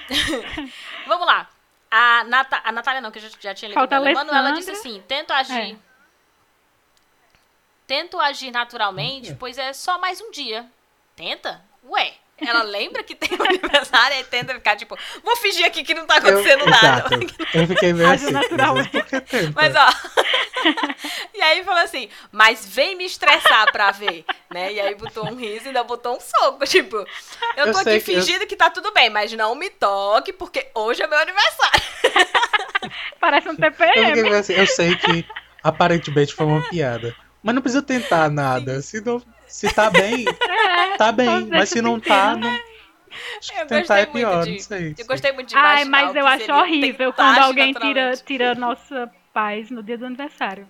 [1.06, 1.48] Vamos lá.
[1.90, 2.60] A, Nata...
[2.64, 3.78] a Natália não, que eu já, já tinha lido.
[3.78, 4.12] Falta dela.
[4.12, 5.74] Mano, ela disse assim, tento agir...
[5.74, 5.92] É.
[7.86, 10.66] Tento agir naturalmente, pois é só mais um dia.
[11.16, 11.62] Tenta?
[11.84, 15.94] Ué, ela lembra que tem um aniversário e tenta ficar tipo, vou fingir aqui que
[15.94, 17.08] não tá acontecendo eu, nada.
[17.54, 18.32] Eu fiquei meio assim.
[19.54, 19.88] Mas ó.
[21.34, 24.72] e aí falou assim, mas vem me estressar pra ver, né?
[24.72, 26.96] E aí botou um riso e ainda botou um soco, tipo,
[27.56, 28.48] eu tô eu aqui fingindo que, eu...
[28.48, 31.82] que tá tudo bem, mas não me toque porque hoje é meu aniversário.
[33.20, 34.18] Parece um TPM.
[34.18, 35.24] Eu, assim, eu sei que
[35.62, 39.22] aparentemente foi uma piada, mas não precisa tentar nada, senão
[39.52, 41.46] se tá bem, é, tá bem.
[41.46, 42.48] Mas se não tá, não.
[43.38, 44.94] Acho que tentar é pior, de, não sei.
[44.98, 49.70] Eu gostei muito de Ai, mas eu acho horrível quando alguém tira, tira nossa paz
[49.70, 50.66] no dia do aniversário.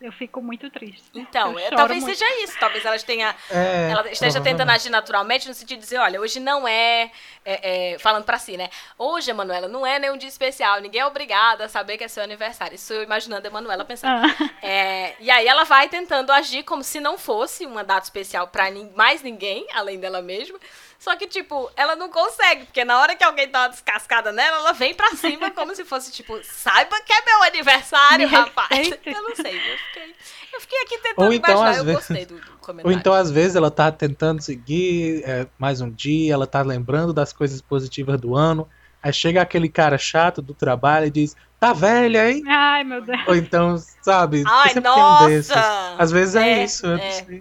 [0.00, 1.04] Eu fico muito triste.
[1.14, 2.16] Então, é, talvez muito.
[2.16, 2.58] seja isso.
[2.58, 6.40] Talvez ela tenha É, ela esteja tentando agir naturalmente no sentido de dizer, olha, hoje
[6.40, 7.10] não é,
[7.44, 8.70] é, é, falando pra si, né?
[8.96, 12.22] Hoje, Emanuela, não é nenhum dia especial, ninguém é obrigado a saber que é seu
[12.22, 12.74] aniversário.
[12.76, 14.24] Isso eu imaginando a Emanuela pensando.
[14.24, 18.48] Ah, É, e aí ela vai tentando agir como se não fosse uma data especial
[18.48, 20.58] pra nin- mais ninguém, além dela mesma.
[21.00, 24.58] Só que, tipo, ela não consegue, porque na hora que alguém dá uma descascada nela,
[24.58, 28.68] ela vem pra cima como se fosse, tipo, saiba que é meu aniversário, Me rapaz.
[28.70, 29.16] respeite.
[29.16, 30.14] Eu não sei, eu fiquei,
[30.52, 32.98] eu fiquei aqui tentando Ou então, imaginar, às eu vezes- gostei do, do Ou comentário.
[32.98, 37.32] então, às vezes, ela tá tentando seguir é, mais um dia, ela tá lembrando das
[37.32, 38.68] coisas positivas do ano.
[39.02, 42.42] Aí chega aquele cara chato do trabalho e diz: Tá velha, hein?
[42.46, 43.18] Ai, meu Deus.
[43.26, 44.44] Ou então, sabe?
[44.46, 45.94] Ai, tem um nossa!
[45.98, 46.84] Às vezes é, É, isso.
[46.84, 47.40] eu não é.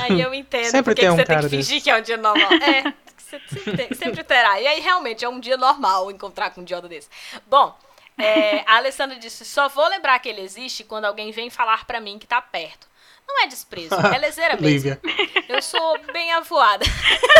[0.00, 1.80] Aí eu entendo Sempre porque tem que um você tem que fingir desse.
[1.82, 2.48] que é um dia normal.
[2.62, 4.60] É, sempre, tem- sempre terá.
[4.60, 7.08] E aí, realmente, é um dia normal encontrar com um idiota desse.
[7.46, 7.76] Bom,
[8.18, 11.98] é, a Alessandra disse, só vou lembrar que ele existe quando alguém vem falar pra
[12.00, 12.86] mim que tá perto.
[13.26, 14.66] Não é desprezo, é leseira mesmo.
[14.68, 15.00] Lívia.
[15.48, 16.84] Eu sou bem avoada.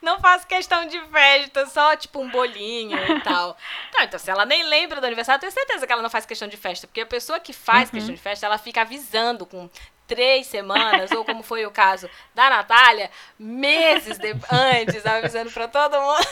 [0.00, 3.56] Não faço questão de festa, só tipo um bolinho e tal.
[3.92, 6.26] Não, então se ela nem lembra do aniversário, eu tenho certeza que ela não faz
[6.26, 6.86] questão de festa.
[6.86, 7.94] Porque a pessoa que faz Uhum.
[7.94, 9.68] questão de festa, ela fica avisando com
[10.06, 16.00] três semanas, ou como foi o caso da Natália, meses de- antes, avisando pra todo
[16.00, 16.26] mundo.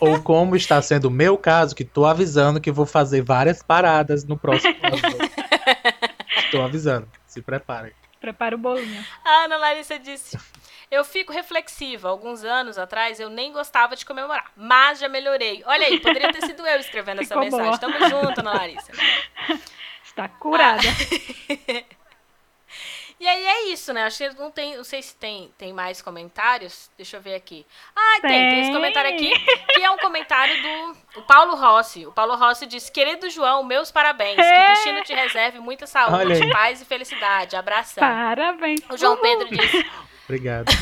[0.00, 4.24] Ou como está sendo o meu caso, que tô avisando que vou fazer várias paradas
[4.24, 5.30] no próximo ano.
[6.50, 7.08] Tô avisando.
[7.26, 7.92] Se preparem.
[8.20, 9.04] Prepara o bolinho.
[9.24, 10.38] A Ana Larissa disse:
[10.90, 12.08] Eu fico reflexiva.
[12.08, 15.62] Alguns anos atrás eu nem gostava de comemorar, mas já melhorei.
[15.66, 17.66] Olha aí, poderia ter sido eu escrevendo essa mensagem.
[17.66, 17.78] boa.
[17.78, 18.92] Tamo junto, Ana Larissa.
[20.04, 20.82] Está curada.
[20.86, 21.43] Isso,
[23.94, 24.04] né?
[24.04, 24.76] Acho que não tem.
[24.76, 26.90] Não sei se tem, tem mais comentários.
[26.96, 27.64] Deixa eu ver aqui.
[27.96, 28.74] Ah, tem, tem esse Tem.
[28.74, 29.32] comentário aqui,
[29.72, 32.06] que é um comentário do o Paulo Rossi.
[32.06, 34.36] O Paulo Rossi diz: Querido João, meus parabéns.
[34.36, 34.66] Que o É.
[34.74, 37.56] destino te reserve muita saúde, paz e felicidade.
[37.56, 38.02] Abração.
[38.02, 38.80] Parabéns.
[38.90, 39.16] O João.
[39.16, 39.86] Pedro disse.
[40.28, 40.66] Obrigado.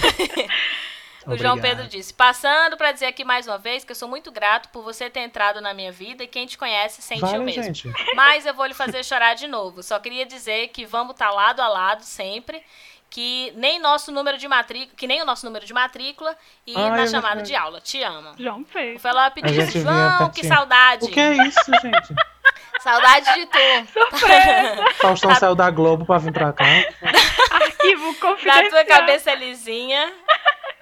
[1.25, 1.77] O João Obrigado.
[1.77, 4.83] Pedro disse: Passando pra dizer aqui mais uma vez que eu sou muito grato por
[4.83, 7.63] você ter entrado na minha vida e quem te conhece sente o Vale, mesmo.
[7.63, 7.89] gente.
[8.17, 9.85] Mas eu vou lhe fazer chorar de novo.
[9.85, 12.61] Só queria dizer que vamos estar lado a lado sempre.
[13.13, 16.35] Que nem nosso número de matrícula, que nem o nosso número de matrícula
[16.67, 17.79] e Ai, na chamada de aula.
[17.79, 18.33] Te amo.
[18.39, 19.03] João O fez.
[19.03, 21.05] Felipe A disse, João, que saudade.
[21.05, 22.15] O que é isso, gente?
[22.81, 23.93] Saudade de tu.
[23.93, 24.85] Surpresa.
[25.01, 26.65] Faustão Tá- saiu da Globo pra vir pra cá.
[27.51, 28.69] Arquivo Da confidencial.
[28.71, 30.13] tua cabeça lisinha.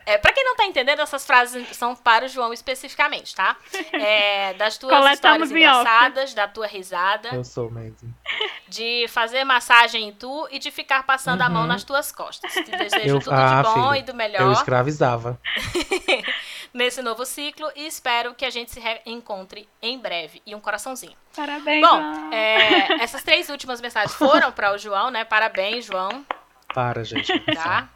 [0.06, 3.54] É, pra quem não tá entendendo, essas frases são para o João especificamente, tá?
[3.92, 8.12] É, das tuas Coletamos histórias engraçadas, da tua risada, Eu sou mesmo.
[8.66, 11.68] de fazer massagem em tu e de ficar passando a mão Uhum.
[11.68, 12.50] nas tuas costas.
[12.52, 15.38] Te desejo Eu- tudo ah, de bom filho, e do Eu melhor escravizava.
[16.72, 20.40] nesse novo ciclo e espero que a gente se reencontre em breve.
[20.46, 21.16] E um coraçãozinho.
[21.34, 25.24] Parabéns, Bom, é, essas três últimas mensagens foram para o João, né?
[25.24, 26.24] Parabéns, João,
[26.74, 27.38] Para, gente.
[27.54, 27.88] tá?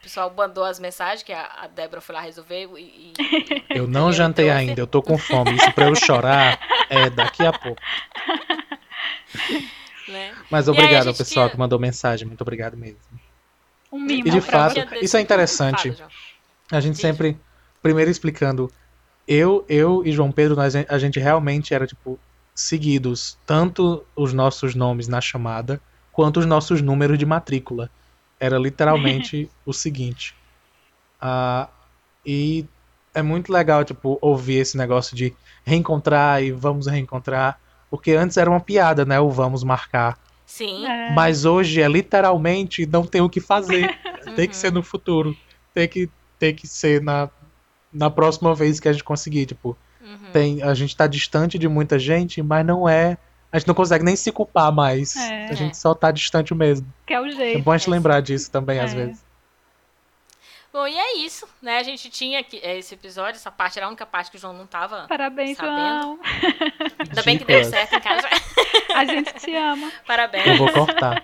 [0.00, 4.08] O pessoal mandou as mensagens que a, Débora foi lá resolver e, e- Eu não
[4.08, 4.60] Eu jantei trouxe.
[4.60, 5.54] ainda, eu tô com fome.
[5.54, 6.58] Isso pra eu chorar
[6.90, 7.80] é daqui a pouco.
[10.08, 10.34] né?
[10.50, 12.26] Mas obrigado ao pessoal tinha- que mandou mensagem.
[12.26, 12.98] Muito obrigado mesmo.
[13.92, 14.72] Um mimo E de fato.
[14.74, 15.92] Tinha isso é interessante.
[15.92, 16.10] Fala.
[16.72, 17.02] A gente Diz.
[17.02, 17.38] sempre,
[17.82, 18.70] primeiro explicando,
[19.26, 22.18] eu, eu e João Pedro, nós, a gente realmente era, tipo,
[22.54, 25.80] seguidos, tanto os nossos nomes na chamada,
[26.12, 27.90] quanto os nossos números de matrícula.
[28.38, 30.34] Era literalmente o seguinte.
[31.20, 31.68] Ah,
[32.24, 32.66] e
[33.14, 37.58] é muito legal, tipo, ouvir esse negócio de reencontrar e vamos reencontrar,
[37.90, 40.18] porque antes era uma piada, né, o vamos marcar.
[40.44, 40.86] Sim.
[40.86, 41.12] É.
[41.12, 43.98] Mas hoje é literalmente não tem o que fazer.
[44.36, 45.36] Tem que ser no futuro.
[45.74, 46.08] Tem que,
[46.38, 47.28] tem que ser na,
[47.92, 49.46] na próxima vez que a gente conseguir.
[49.46, 50.30] Tipo, Uhum.
[50.32, 53.16] tem, a gente tá distante de muita gente, mas não é.
[53.52, 55.14] A gente não consegue nem se culpar mais.
[55.14, 55.48] É.
[55.48, 56.86] A gente só tá distante mesmo.
[57.06, 57.62] Que é o É jeito.
[57.62, 58.96] bom a gente É, lembrar disso também, às É.
[58.96, 59.22] vezes.
[60.72, 61.76] Bom, e é isso, né?
[61.78, 64.40] A gente tinha aqui, é, esse episódio, essa parte era a única parte que o
[64.40, 65.06] João não tava.
[65.06, 65.76] Parabéns, Sabendo.
[66.02, 66.18] João.
[66.98, 68.26] Ainda bem que deu certo em casa.
[68.94, 69.86] A gente te ama.
[70.00, 70.58] Eu Parabéns.
[70.58, 71.22] vou cortar.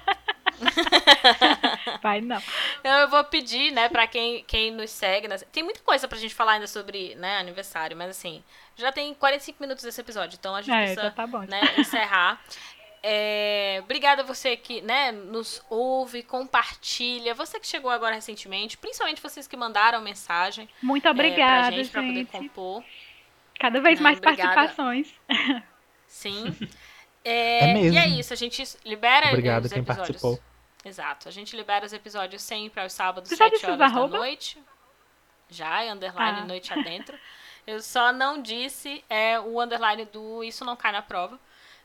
[2.03, 2.41] Vai não.
[2.81, 5.29] Então eu vou pedir, né, pra quem, quem nos segue.
[5.29, 8.43] nas- Tem muita coisa pra gente falar ainda sobre, né, aniversário, mas assim,
[8.77, 12.41] já tem 45 minutos desse episódio, então a gente É, precisa já tá né, encerrar.
[13.03, 17.33] É, obrigada a você que né, nos ouve, compartilha.
[17.35, 21.91] Você que chegou agora recentemente, principalmente vocês que mandaram mensagem Muito é, obrigada, pra gente,
[21.91, 22.31] pra poder gente.
[22.31, 22.83] compor.
[23.59, 24.53] Cada vez mais obrigada.
[24.55, 25.15] participações.
[26.09, 26.57] Sim.
[27.29, 27.95] É, É mesmo.
[27.95, 30.07] E é isso, a gente libera Obrigado os quem episódios.
[30.21, 30.41] participou.
[30.85, 33.87] Exato, a gente libera os episódios sempre aos sábados, já 7 disse os horas da
[33.87, 34.19] arroba?
[34.19, 34.59] noite.
[35.51, 36.45] Já, é underline Ah.
[36.47, 37.19] noite adentro.
[37.67, 41.39] Eu só não disse é, o underline do Isso Não Cai na Prova.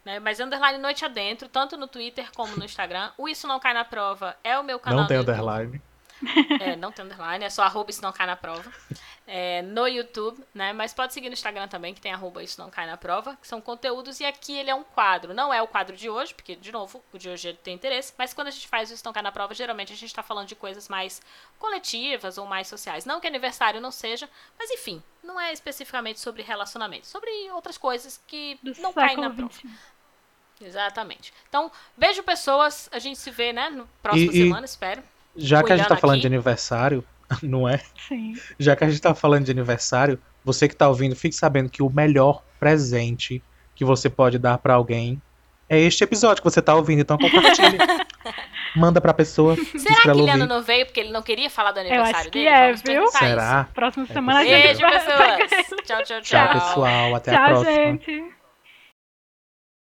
[0.06, 0.20] né?
[0.20, 3.12] Mas underline noite adentro, tanto no Twitter como no Instagram.
[3.18, 5.00] O Isso Não Cai na Prova é o meu canal.
[5.00, 5.82] Não tem no YouTube.
[6.60, 8.72] É, não tem underline, é só arroba isso não cai na prova.
[9.26, 10.74] É, no YouTube, né?
[10.74, 13.48] Mas pode seguir no Instagram também, que tem arroba isso não cai na prova, que
[13.48, 15.34] são conteúdos, e aqui ele é um quadro.
[15.34, 18.14] Não é o quadro de hoje, porque, de novo, o de hoje ele tem interesse,
[18.18, 20.22] mas quando a gente faz o Isso Não Cai na Prova, geralmente a gente tá
[20.22, 21.22] falando de coisas mais
[21.58, 23.06] coletivas ou mais sociais.
[23.06, 28.22] Não que aniversário não seja, mas enfim, não é especificamente sobre relacionamento, sobre outras coisas
[28.28, 29.54] que Do não caem na prova.
[30.62, 31.34] Exatamente.
[31.50, 35.04] Então, beijo pessoas, a gente se vê, né, no próxima E- e- semana, espero.
[35.36, 36.22] Já que a gente tá falando aqui.
[36.22, 37.04] de aniversário,
[37.42, 37.80] não é?
[38.08, 38.34] Sim.
[38.60, 41.82] Já que a gente tá falando de aniversário, você que tá ouvindo, fique sabendo que
[41.82, 43.42] o melhor presente
[43.76, 45.22] que você pode dar pra alguém
[45.70, 47.00] é este episódio que você tá ouvindo.
[47.02, 47.78] Então compartilhe.
[48.76, 49.56] Manda pra pessoa.
[49.56, 52.40] Será pra que Liano não veio porque ele não queria falar do acho aniversário que
[52.40, 52.50] dele?
[52.50, 53.08] é, Vamos viu?
[53.10, 53.68] Será?
[53.74, 55.00] Próxima É semana a gente Beijo, vai.
[55.00, 55.68] pessoas.
[55.84, 56.22] Tchau, tchau, tchau.
[56.22, 57.16] Tchau, pessoal.
[57.16, 57.72] Até a Tchau, próxima.
[57.76, 58.43] gente.